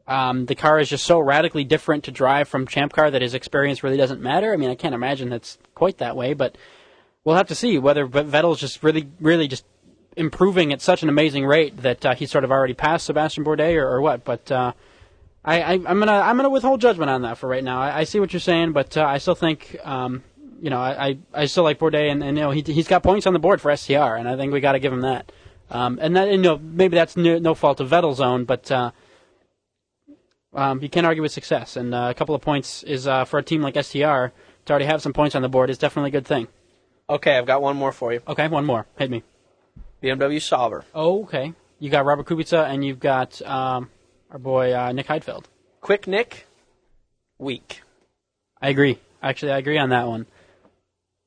[0.08, 3.34] um, the car is just so radically different to drive from Champ Car that his
[3.34, 4.54] experience really doesn't matter.
[4.54, 6.58] I mean, I can't imagine that's quite that way, but
[7.26, 9.66] we'll have to see whether Vettel's just really, really just
[10.16, 13.76] improving at such an amazing rate that uh, he's sort of already passed Sebastian Bourdais
[13.76, 14.24] or, or what.
[14.24, 14.74] But uh,
[15.44, 17.82] I, I, I'm gonna I'm gonna withhold judgment on that for right now.
[17.82, 19.78] I, I see what you're saying, but uh, I still think.
[19.84, 20.24] Um,
[20.62, 23.28] you know, I, I, still like Bourdais, and, and you know he he's got points
[23.28, 25.30] on the board for STR, and I think we got to give him that.
[25.70, 28.92] Um, and that you know maybe that's no, no fault of Vettel's own, but uh,
[30.54, 31.76] um, you can't argue with success.
[31.76, 34.86] And uh, a couple of points is uh, for a team like STR to already
[34.86, 36.48] have some points on the board is definitely a good thing.
[37.14, 38.22] Okay, I've got one more for you.
[38.28, 39.22] Okay, one more, hit me.
[40.02, 40.84] BMW Sauber.
[40.96, 41.54] Oh, okay.
[41.78, 43.92] You got Robert Kubica, and you've got um,
[44.32, 45.46] our boy uh, Nick Heidfeld.
[45.80, 46.48] Quick Nick,
[47.38, 47.84] weak.
[48.60, 48.98] I agree.
[49.22, 50.26] Actually, I agree on that one.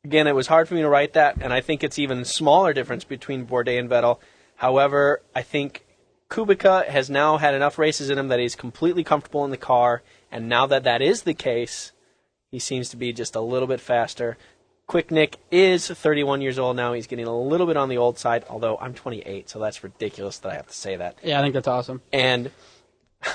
[0.04, 2.72] Again, it was hard for me to write that, and I think it's even smaller
[2.72, 4.18] difference between Bourdais and Vettel.
[4.56, 5.84] However, I think
[6.28, 10.02] Kubica has now had enough races in him that he's completely comfortable in the car,
[10.32, 11.92] and now that that is the case,
[12.50, 14.36] he seems to be just a little bit faster.
[14.86, 16.92] Quick Nick is 31 years old now.
[16.92, 20.38] He's getting a little bit on the old side, although I'm 28, so that's ridiculous
[20.38, 21.16] that I have to say that.
[21.24, 22.02] Yeah, I think that's awesome.
[22.12, 22.52] and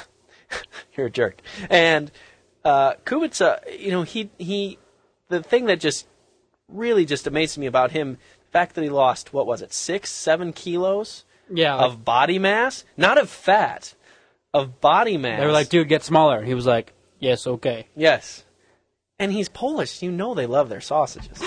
[0.96, 1.42] you're a jerk.
[1.70, 2.10] And
[2.64, 4.78] uh, Kubica, you know, he he,
[5.28, 6.08] the thing that just
[6.70, 8.14] really just amazes me about him,
[8.46, 12.40] the fact that he lost what was it, six, seven kilos Yeah, like, of body
[12.40, 13.94] mass, not of fat,
[14.54, 15.40] of body mass.
[15.42, 18.46] they were like, "Dude, get smaller." He was like, "Yes, okay." yes,
[19.22, 20.02] and he's Polish.
[20.02, 21.40] You know they love their sausages.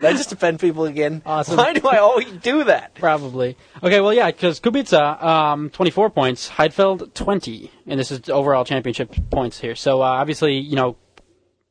[0.00, 1.22] Did I just offend people again?
[1.24, 1.56] Awesome.
[1.56, 2.94] Why do I always do that?
[2.94, 3.56] Probably.
[3.82, 9.12] Okay, well, yeah, because Kubica, um, 24 points, Heidfeld, 20, and this is overall championship
[9.30, 9.74] points here.
[9.74, 10.96] So, uh, obviously, you know,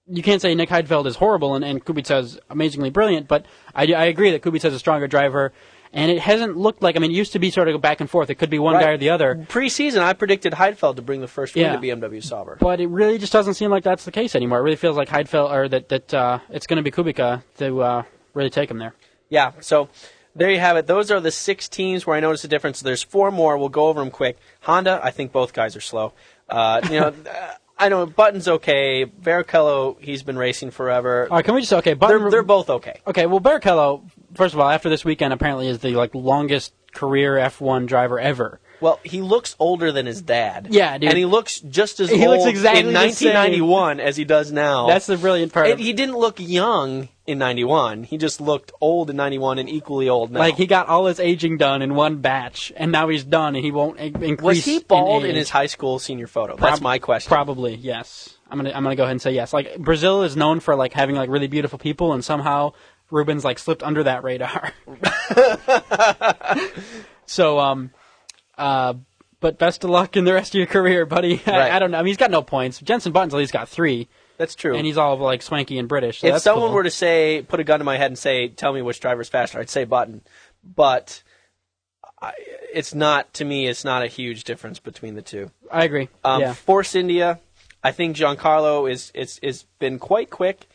[0.07, 3.45] you can't say Nick Heidfeld is horrible and, and Kubica is amazingly brilliant, but
[3.75, 5.53] I, I agree that Kubica is a stronger driver.
[5.93, 6.95] And it hasn't looked like.
[6.95, 8.29] I mean, it used to be sort of back and forth.
[8.29, 8.83] It could be one Right.
[8.83, 11.73] guy or the other, Preseason, I predicted Heidfeld to bring the first win Yeah.
[11.73, 12.57] to BMW Sauber.
[12.59, 14.59] but it really just doesn't seem like that's the case anymore.
[14.59, 17.81] It really feels like Heidfeld or that that uh, it's going to be Kubica to
[17.81, 18.93] uh, really take him there.
[19.29, 19.89] Yeah, so
[20.35, 20.87] there you have it.
[20.87, 22.79] Those are the six teams where I noticed a difference.
[22.81, 23.57] There's four more.
[23.57, 24.37] We'll go over them quick.
[24.61, 26.13] Honda, I think both guys are slow.
[26.49, 29.05] Uh, you know, uh, I know Button's okay.
[29.05, 31.27] Barrichello, he's been racing forever.
[31.29, 31.91] All right, can we just okay?
[31.91, 33.01] They're, Button, they're both okay.
[33.05, 34.01] Okay, well, Barrichello,
[34.33, 38.59] first of all, after this weekend, apparently is the like longest career F1 driver ever.
[38.79, 40.67] Well, he looks older than his dad.
[40.69, 41.09] Yeah, dude.
[41.09, 44.51] And he looks just as He old looks exactly in the 1991 as he does
[44.51, 44.87] now.
[44.87, 45.69] That's the brilliant part.
[45.69, 48.03] And he didn't look young in 91.
[48.03, 50.39] He just looked old in 91 and equally old now.
[50.39, 53.65] like he got all his aging done in one batch, and now he's done, and
[53.65, 54.41] he won't in- increase.
[54.41, 55.37] was he bald in, age.
[55.37, 56.55] his high school senior photo?
[56.55, 57.29] That's my question.
[57.29, 58.35] Probably yes.
[58.49, 59.53] I'm gonna I'm gonna go ahead and say yes.
[59.53, 62.73] Like Brazil is known for like having like really beautiful people, and somehow
[63.11, 64.73] Rubens like slipped under that radar.
[67.25, 67.91] so um,
[68.57, 68.93] uh,
[69.39, 71.41] but best of luck in the rest of your career, buddy.
[71.45, 71.71] I, Right.
[71.71, 71.99] I don't know.
[71.99, 72.79] I mean, he's got no points.
[72.79, 74.75] Jensen Button's at least got three, That's true.
[74.75, 76.19] and he's all like swanky and British.
[76.19, 76.75] So if someone cool.
[76.75, 79.29] were to say, put a gun to my head and say, "Tell me which driver's
[79.29, 80.21] faster," I'd say Button.
[80.63, 81.23] But
[82.21, 82.33] I,
[82.73, 83.67] it's not to me.
[83.67, 85.51] It's not a huge difference between the two.
[85.71, 86.09] I agree.
[86.23, 86.53] Um, yeah.
[86.53, 87.39] Force India,
[87.83, 90.67] I think Giancarlo is is is been quite quick,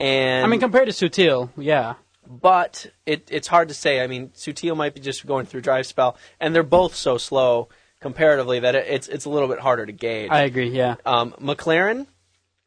[0.00, 1.94] and I mean, compared to Sutil, yeah.
[2.26, 4.00] but it, it's hard to say.
[4.02, 7.68] I mean, Sutil might be just going through drive spell, and they're both so slow
[8.00, 10.30] comparatively that it, it's it's a little bit harder to gauge.
[10.30, 10.70] I agree.
[10.70, 10.96] Yeah.
[11.04, 12.06] Um, McLaren,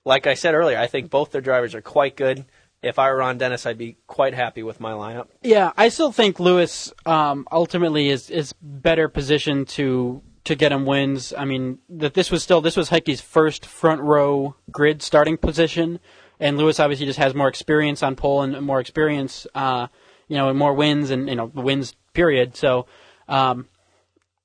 [0.05, 2.45] like I said earlier, I think both their drivers are quite good.
[2.81, 5.27] If I were Ron Dennis, I'd be quite happy with my lineup.
[5.43, 10.85] Yeah, I still think Lewis um, ultimately is is better positioned to to get him
[10.85, 11.33] wins.
[11.37, 15.99] I mean, that this was still this was Heikki's first front row grid starting position,
[16.39, 19.87] and Lewis obviously just has more experience on pole and more experience, uh,
[20.27, 22.55] you know, and more wins and you know wins period.
[22.55, 22.85] So.
[23.27, 23.67] Um,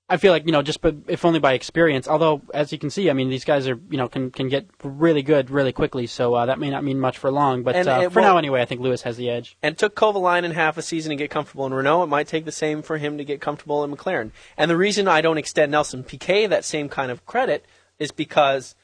[0.07, 2.07] I feel like you know, just but if only by experience.
[2.07, 4.67] Although, as you can see, I mean, these guys are you know can can get
[4.83, 6.07] really good really quickly.
[6.07, 8.33] So uh, that may not mean much for long, but And uh, it for won't-
[8.33, 9.57] now anyway, I think Lewis has the edge.
[9.63, 12.03] And it took Kovalainen half a season to get comfortable in Renault.
[12.03, 14.31] It might take the same for him to get comfortable in McLaren.
[14.59, 17.65] And the reason I don't extend Nelson Piquet that same kind of credit
[17.99, 18.75] is because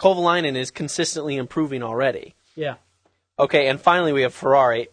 [0.00, 2.34] Kovalainen is consistently improving already.
[2.54, 2.74] Yeah.
[3.38, 4.88] Okay, and finally we have Ferrari.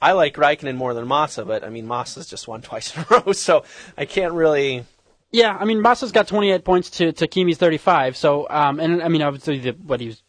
[0.00, 3.06] I like Raikkonen more than Massa, but I mean Massa's just won twice in a
[3.26, 3.64] row, so
[3.96, 4.84] I can't really.
[5.32, 8.16] Yeah, I mean, Massa's got 28 points to, to Kimi's 35.
[8.16, 10.22] So, um, and I mean, obviously, the, what he was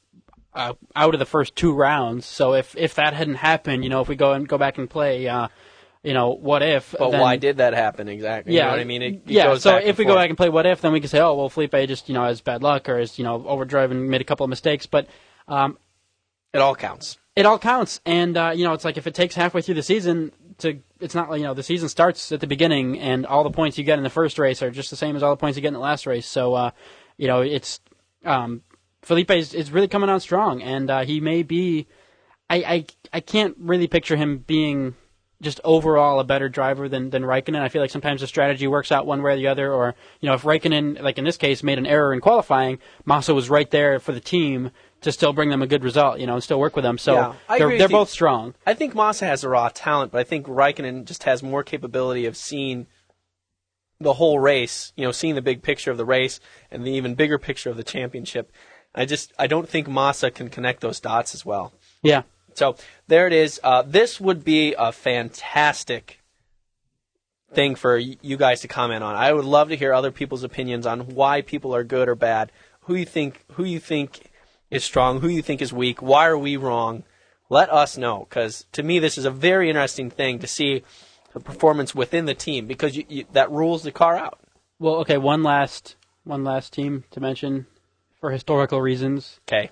[0.54, 2.28] uh, out of the first two rounds.
[2.28, 4.88] So, if if that hadn't happened, you know, if we go and go back and
[4.88, 5.48] play, uh,
[6.04, 6.94] you know, what if?
[6.98, 8.54] But then- why did that happen exactly?
[8.54, 9.02] Yeah, you know what I mean.
[9.02, 9.56] It, it yeah.
[9.58, 11.50] So if we go back and play what if, then we can say, oh well,
[11.50, 14.44] Felipe just you know has bad luck or is you know overdriven, made a couple
[14.44, 15.08] of mistakes, but.
[15.48, 15.78] Um,
[16.54, 17.18] it all counts.
[17.36, 19.84] it all counts, and uh, you know it's like if it takes halfway through the
[19.84, 23.44] season to, it's not like you know the season starts at the beginning, and all
[23.44, 25.40] the points you get in the first race are just the same as all the
[25.40, 26.26] points you get in the last race.
[26.26, 26.72] So uh,
[27.18, 27.80] you know it's
[28.26, 28.62] um,
[29.02, 31.88] Felipe is, is really coming on strong, and uh, he may be.
[32.50, 34.96] I, I I can't really picture him being
[35.42, 37.62] just overall a better driver than than Raikkonen.
[37.62, 40.28] I feel like sometimes the strategy works out one way or the other, or you
[40.28, 43.70] know if Raikkonen, like in this case, made an error in qualifying, Massa was right
[43.72, 44.72] there for the team
[45.02, 46.98] to still bring them a good result, you know, and still work with them.
[46.98, 48.56] So Yeah, I they're they're both strong.
[48.66, 52.26] I think Massa has a raw talent, but I think Raikkonen just has more capability
[52.26, 52.88] of seeing
[54.00, 56.40] the whole race, you know, seeing the big picture of the race
[56.70, 58.52] and the even bigger picture of the championship.
[58.94, 61.74] I just I don't think Massa can connect those dots as well.
[62.04, 62.24] Yeah.
[62.54, 62.76] So
[63.08, 63.60] there it is.
[63.64, 66.20] Uh, this would be a fantastic
[67.54, 69.16] thing for you guys to comment on.
[69.16, 72.52] I would love to hear other people's opinions on why people are good or bad.
[72.82, 74.31] Who you think who you think
[74.72, 76.02] is strong, who you think is weak.
[76.02, 77.04] Why are we wrong?
[77.50, 80.84] Let us know because to me this is a very interesting thing to see
[81.34, 84.40] the performance within the team because you, you, that rules the car out.
[84.80, 85.18] Well, okay.
[85.18, 87.68] One last one last team to mention
[88.20, 89.40] for historical reasons.
[89.48, 89.70] Okay.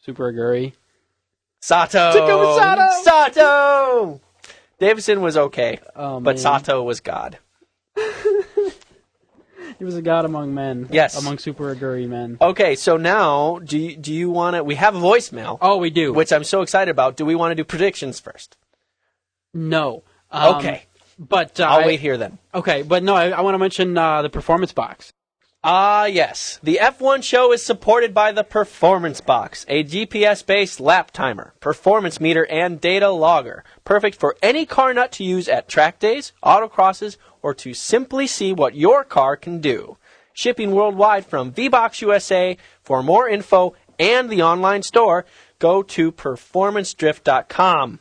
[0.00, 0.72] Super Aguri.
[1.60, 2.12] Sato.
[2.12, 3.02] Sato!
[3.02, 4.20] Sato.
[4.78, 6.38] Davidson was okay, Oh, but man.
[6.38, 7.38] Sato was God.
[9.84, 10.88] He was a god among men.
[10.90, 11.14] Yes.
[11.14, 12.38] Among Super Aguri men.
[12.40, 14.64] Okay, so now do you, do you want to?
[14.64, 16.10] We have a voicemail, Oh, we do.
[16.10, 17.16] which I'm so excited about.
[17.18, 18.56] Do we want to do predictions first?
[19.52, 20.02] no.
[20.30, 20.84] Um, Okay,
[21.18, 22.38] But uh, I'll I- wait here then.
[22.54, 25.12] Okay, but no, I, I want to mention uh, the performance box.
[25.62, 26.58] Ah, yes.
[26.62, 32.20] The F1 show is supported by the Performance Box, a GPS based lap timer, performance
[32.22, 33.64] meter, and data logger.
[33.84, 38.54] Perfect for any car nut to use at track days, autocrosses, or to simply see
[38.54, 39.98] what your car can do.
[40.32, 42.56] Shipping worldwide from VBox USA.
[42.82, 45.26] For more info and the online store,
[45.58, 48.00] go to performancedrift.com.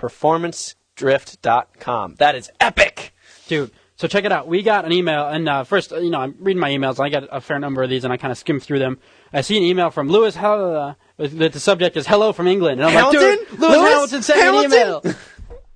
[0.00, 2.14] Performancedrift.com.
[2.18, 3.12] That is epic!
[3.46, 3.70] dude.
[3.96, 4.46] So check it out.
[4.46, 6.98] We got an email, and uh, first, you know, I'm reading my emails.
[6.98, 8.98] And I got a fair number of these, and I kind of skim through them.
[9.32, 10.36] I see an email from Lewis.
[10.36, 13.20] Hel- uh, the subject is "Hello from England," and I'm Hamilton?
[13.20, 15.02] like, dude, Lewis, Lewis Hamilton sent me an email.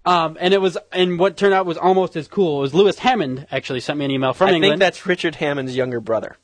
[0.04, 2.58] Um, and it was, and what turned out was almost as cool.
[2.58, 4.64] It was Lewis Hammond actually sent me an email from England.
[4.64, 6.36] I England, think that's Richard Hammond's younger brother,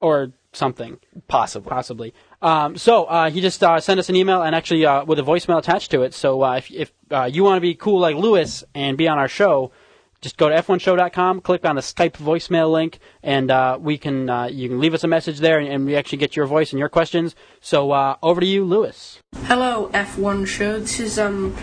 [0.00, 0.98] or something.
[1.28, 1.70] possibly.
[1.70, 2.14] possibly.
[2.42, 5.22] Um, so uh, he just uh, sent us an email and actually uh, with a
[5.22, 6.12] voicemail attached to it.
[6.12, 9.18] So uh, if, if uh, you want to be cool like Lewis and be on
[9.18, 9.72] our show,
[10.20, 14.44] just go to f1show.com, click on the Skype voicemail link, and uh, we can uh,
[14.44, 16.78] you can leave us a message there, and, and we actually get your voice and
[16.78, 17.34] your questions.
[17.60, 19.18] So uh, over to you, Lewis.
[19.46, 20.78] Hello, F1 show.
[20.78, 21.56] This is um,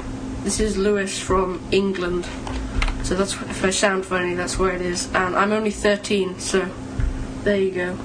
[0.44, 2.26] this is Lewis from England.
[3.04, 5.08] So that's if I sound funny, that's where it is.
[5.14, 6.70] And I'm only 13, so
[7.44, 7.98] there you go.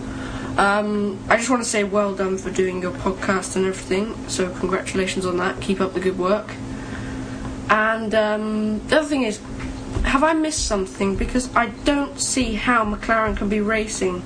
[0.57, 4.29] Um, I just want to say well done for doing your podcast and everything.
[4.29, 5.61] So congratulations on that.
[5.61, 6.53] Keep up the good work.
[7.71, 9.41] And um, the other thing is,
[10.05, 11.17] have I missed something?
[11.17, 14.23] Because I don't see how McLaren can be racing.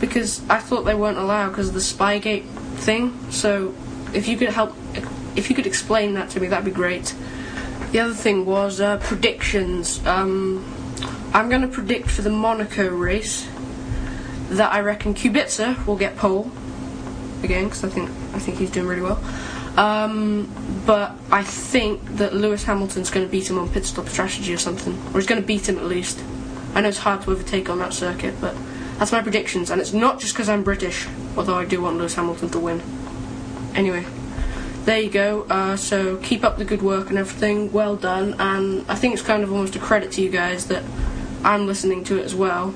[0.00, 2.46] Because I thought they weren't allowed because of the Spygate
[2.78, 3.18] thing.
[3.30, 3.74] So
[4.14, 4.74] if you could help,
[5.34, 7.14] if you could explain that to me, that'd be great.
[7.92, 10.04] The other thing was uh, predictions.
[10.06, 10.64] Um,
[11.32, 13.48] I'm going to predict for the Monaco race
[14.50, 16.50] that I reckon Kubica will get pole
[17.42, 19.22] again because I think I think he's doing really well.
[19.76, 20.50] Um,
[20.86, 24.58] but I think that Lewis Hamilton's going to beat him on pit stop strategy or
[24.58, 26.22] something, or he's going to beat him at least.
[26.74, 28.54] I know it's hard to overtake on that circuit, but
[28.98, 31.06] that's my predictions, and it's not just because I'm British,
[31.36, 32.82] although I do want Lewis Hamilton to win.
[33.74, 34.06] Anyway,
[34.86, 35.42] there you go.
[35.50, 37.72] Uh, so keep up the good work and everything.
[37.72, 40.82] Well done, and I think it's kind of almost a credit to you guys that
[41.44, 42.72] I'm listening to it as well.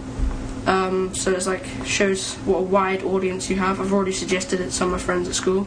[0.67, 3.81] Um, so it's like shows what a wide audience you have.
[3.81, 5.67] I've already suggested it to some of my friends at school.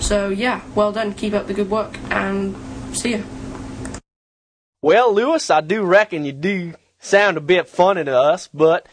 [0.00, 1.12] So yeah, well done.
[1.12, 2.56] Keep up the good work, and
[2.96, 3.22] see ya.
[4.82, 8.86] Well, Lewis, I do reckon you do sound a bit funny to us, but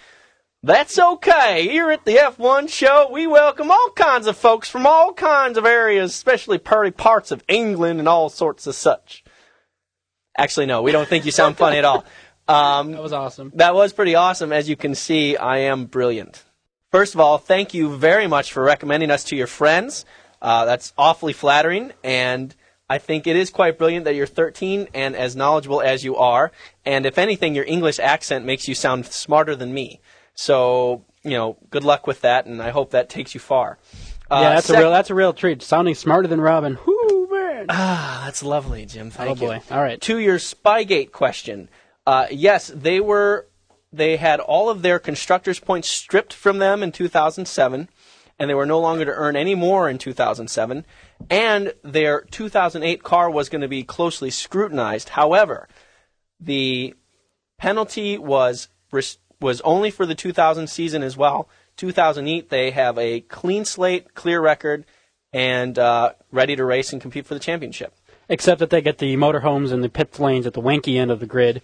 [0.64, 1.68] that's okay.
[1.68, 5.66] Here at the F1 show, we welcome all kinds of folks from all kinds of
[5.66, 9.24] areas, especially pretty parts of England and all sorts of such.
[10.38, 12.06] Actually, no, we don't think you sound funny at all.
[12.48, 13.52] Um, That was awesome.
[13.56, 14.52] that was pretty awesome.
[14.52, 16.44] As you can see, I am brilliant.
[16.92, 20.06] First of all, thank you very much for recommending us to your friends.
[20.42, 22.54] Uh, that's awfully flattering, and
[22.90, 26.52] I think it is quite brilliant that you're 13 and as knowledgeable as you are.
[26.84, 30.02] And if anything, your English accent makes you sound smarter than me.
[30.42, 33.78] So, you know, good luck with that, and I hope that takes you far.
[34.32, 35.62] Uh, yeah, that's sec- a real that's a real treat.
[35.62, 36.80] Sounding smarter than Robin.
[36.84, 37.68] Whoo man.
[37.70, 39.12] Ah, that's lovely, Jim.
[39.12, 39.62] Thank oh boy.
[39.70, 40.02] All right.
[40.02, 41.70] to your Spygate question,
[42.08, 43.48] uh, yes, they were.
[43.94, 47.90] They had all of their constructors' points stripped from them in 2007,
[48.40, 50.86] and they were no longer to earn any more in 2007.
[51.30, 55.10] And their 2008 car was going to be closely scrutinized.
[55.10, 55.68] However,
[56.40, 56.96] the
[57.60, 61.50] penalty was res- was only for the 2000 season as well.
[61.78, 64.86] 2008, they have a clean slate, clear record,
[65.34, 67.94] and uh, ready to race and compete for the championship.
[68.30, 71.20] Except that they get the motorhomes and the pit lanes at the wanky end of
[71.20, 71.62] the grid.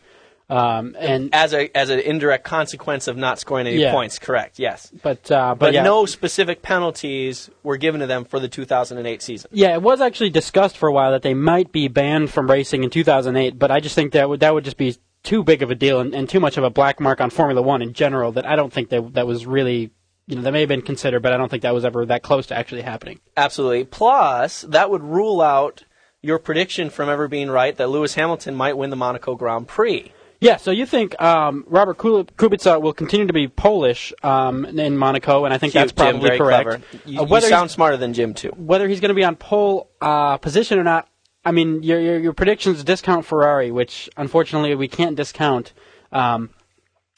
[0.49, 3.91] Um, and as a as an indirect consequence of not scoring any Yeah.
[3.91, 4.17] points.
[4.17, 4.59] Correct.
[4.59, 5.84] Yes, but uh, but, but yeah.
[5.84, 9.49] no specific penalties were given to them for the 2008 season.
[9.53, 12.86] Yeah, it was actually discussed for a while that they might be banned from racing
[12.86, 14.95] in 2008, but I just think that would that would just be
[15.28, 17.61] too big of a deal and, and too much of a black mark on Formula
[17.61, 18.32] One in general.
[18.32, 19.91] That I don't think that that was really
[20.25, 22.23] you know that may have been considered, but I don't think that was ever that
[22.23, 23.19] close to actually happening.
[23.36, 23.84] Absolutely.
[23.86, 25.84] Plus, that would rule out
[26.21, 30.11] your prediction from ever being right that Lewis Hamilton might win the Monaco Grand Prix.
[30.39, 35.45] Yeah, so you think um, Robert Kubica will continue to be Polish um, in Monaco,
[35.45, 36.65] and I think that's Cute, Jim, probably very correct.
[36.69, 36.84] clever.
[37.05, 38.49] You, Uh, you sound smarter than Jim too.
[38.55, 41.07] whether he's going to be on pole uh, position or not,
[41.47, 45.73] I mean, your, your your predictions discount Ferrari, which unfortunately we can't discount.
[46.11, 46.49] Um,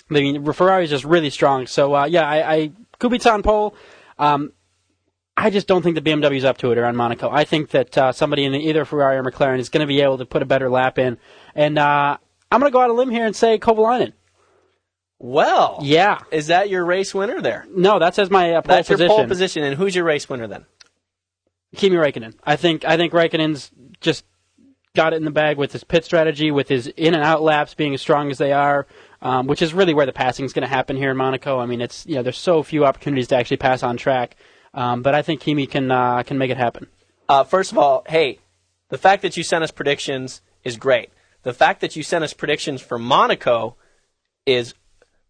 [0.09, 1.67] I mean, Ferrari is just really strong.
[1.67, 3.75] So uh, yeah, I, I Kubica on pole.
[4.17, 4.53] Um,
[5.35, 7.29] I just don't think the BMW's up to it around Monaco.
[7.31, 10.17] I think that uh, somebody in either Ferrari or McLaren is going to be able
[10.17, 11.17] to put a better lap in,
[11.55, 12.17] and uh,
[12.51, 14.13] I'm going to go out a limb here and say Kovalainen.
[15.17, 17.65] Well, Yeah, is that your race winner there?
[17.73, 19.07] no, that says my uh, pole That's position.
[19.09, 20.65] your pole position, and who's your race winner then?
[21.75, 22.33] Kimi Raikkonen.
[22.43, 23.69] I think I think Raikkonen's
[24.01, 24.25] just
[24.95, 27.73] got it in the bag with his pit strategy, with his in and out laps
[27.73, 28.87] being as strong as they are,
[29.21, 31.59] um, which is really where the passing is going to happen here in Monaco.
[31.59, 34.35] I mean, it's you know there's so few opportunities to actually pass on track,
[34.73, 36.87] um, but I think Kimi can uh, can make it happen.
[37.27, 38.39] Uh, first of all, hey,
[38.89, 41.11] the fact that you sent us predictions is great.
[41.43, 43.77] The fact that you sent us predictions for Monaco
[44.45, 44.73] is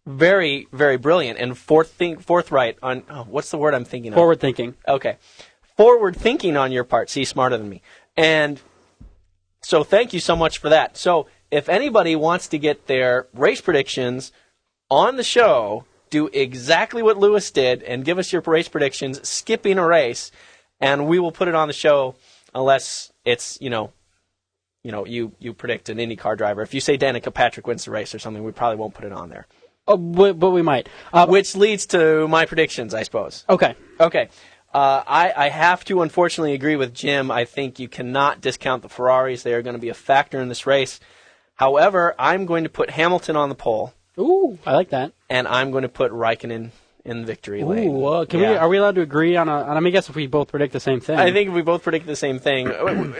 [0.06, 4.16] very, very brilliant and forth think, forthright on oh, what's the word I'm thinking of?
[4.16, 4.74] Forward thinking.
[4.88, 5.16] Okay.
[5.76, 7.10] Forward thinking on your part.
[7.10, 7.82] See, smarter than me.
[8.16, 8.60] And
[9.62, 10.96] so thank you so much for that.
[10.96, 14.32] So if anybody wants to get their race predictions
[14.90, 19.78] on the show, do exactly what Lewis did and give us your race predictions, skipping
[19.78, 20.32] a race,
[20.80, 22.14] and we will put it on the show
[22.54, 23.92] unless it's you know.
[24.82, 26.62] You know, you, you predict an IndyCar driver.
[26.62, 29.12] If you say Danica Patrick wins the race or something, we probably won't put it
[29.12, 29.46] on there.
[29.86, 30.88] Oh, but, but we might.
[31.12, 33.44] Uh, Which leads to my predictions, I suppose.
[33.50, 33.74] okay.
[34.00, 34.30] Okay.
[34.72, 37.30] Uh, I, I have to unfortunately agree with Jim.
[37.30, 39.42] I think you cannot discount the Ferraris.
[39.42, 41.00] They are going to be a factor in this race.
[41.56, 45.12] However, I'm going to put Hamilton on the pole, Ooh, I like that.
[45.28, 46.70] and I'm going to put Raikkonen
[47.04, 47.90] in the victory lane.
[47.90, 48.46] Ooh, uh, can we?
[48.46, 49.64] Are we allowed to agree on a?
[49.64, 51.18] I mean, I guess if we both predict the same thing.
[51.18, 52.68] I think if we both predict the same thing,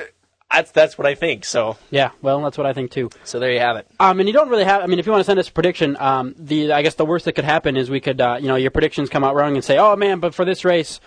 [0.50, 1.44] that's that's what I think.
[1.44, 2.10] So Yeah.
[2.22, 3.10] Well, that's what I think too.
[3.24, 3.86] so there you have it.
[3.98, 4.82] Um, and you don't really have.
[4.82, 7.04] I mean, if you want to send us a prediction, um, the I guess the
[7.06, 9.54] worst that could happen is we could, uh, you know, your predictions come out wrong
[9.54, 11.00] and say, oh man, but for this race,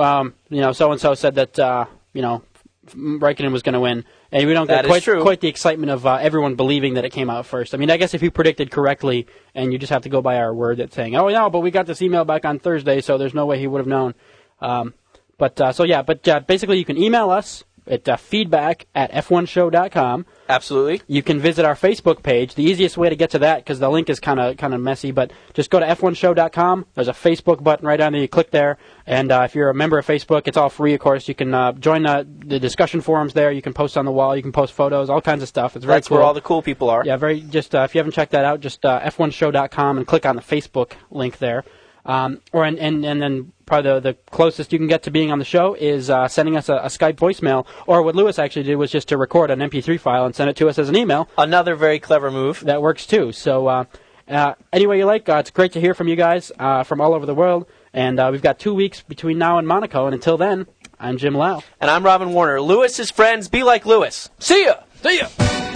[0.00, 2.42] um, you know, so and so said that, uh, you know,
[2.86, 6.06] Raikkonen was going to win, and we don't That get quite quite the excitement of
[6.06, 7.74] uh, everyone believing that it came out first.
[7.74, 10.38] I mean, I guess if you predicted correctly, and you just have to go by
[10.38, 13.18] our word that's saying, oh no, but we got this email back on Thursday, so
[13.18, 14.14] there's no way he would have known.
[14.60, 14.94] Um,
[15.36, 19.12] but uh, so yeah, but uh, basically, you can email us at uh, feedback at
[19.12, 20.26] f1show.com.
[20.48, 21.02] Absolutely.
[21.06, 22.54] You can visit our Facebook page.
[22.54, 24.80] The easiest way to get to that, because the link is kind of kind of
[24.80, 26.86] messy, but just go to f1show.com.
[26.94, 28.22] There's a Facebook button right down there.
[28.22, 30.94] You click there, and uh, if you're a member of Facebook, it's all free.
[30.94, 33.52] Of course, you can uh, join uh, the discussion forums there.
[33.52, 34.34] You can post on the wall.
[34.34, 35.76] You can post photos, all kinds of stuff.
[35.76, 36.18] It's very That's cool.
[36.18, 37.04] where all the cool people are.
[37.04, 37.40] Yeah, very.
[37.40, 40.42] Just uh, if you haven't checked that out, just uh, f1show.com and click on the
[40.42, 41.64] Facebook link there.
[42.06, 45.30] Um, or and, and and then probably the, the closest you can get to being
[45.30, 47.66] on the show is uh, sending us a, a Skype voicemail.
[47.86, 50.56] Or what Lewis actually did was just to record an MP3 file and send it
[50.56, 51.28] to us as an email.
[51.38, 52.60] Another very clever move.
[52.60, 53.30] That works too.
[53.30, 53.84] So uh,
[54.26, 57.14] uh, anyway you like, uh, it's great to hear from you guys uh, from all
[57.14, 57.66] over the world.
[57.92, 60.06] And uh, we've got two weeks between now and Monaco.
[60.06, 60.66] And until then,
[60.98, 61.62] I'm Jim Lau.
[61.80, 62.60] And I'm Robin Warner.
[62.60, 64.30] Lewis's friends be like Lewis.
[64.38, 64.80] See ya.
[65.02, 65.67] See ya.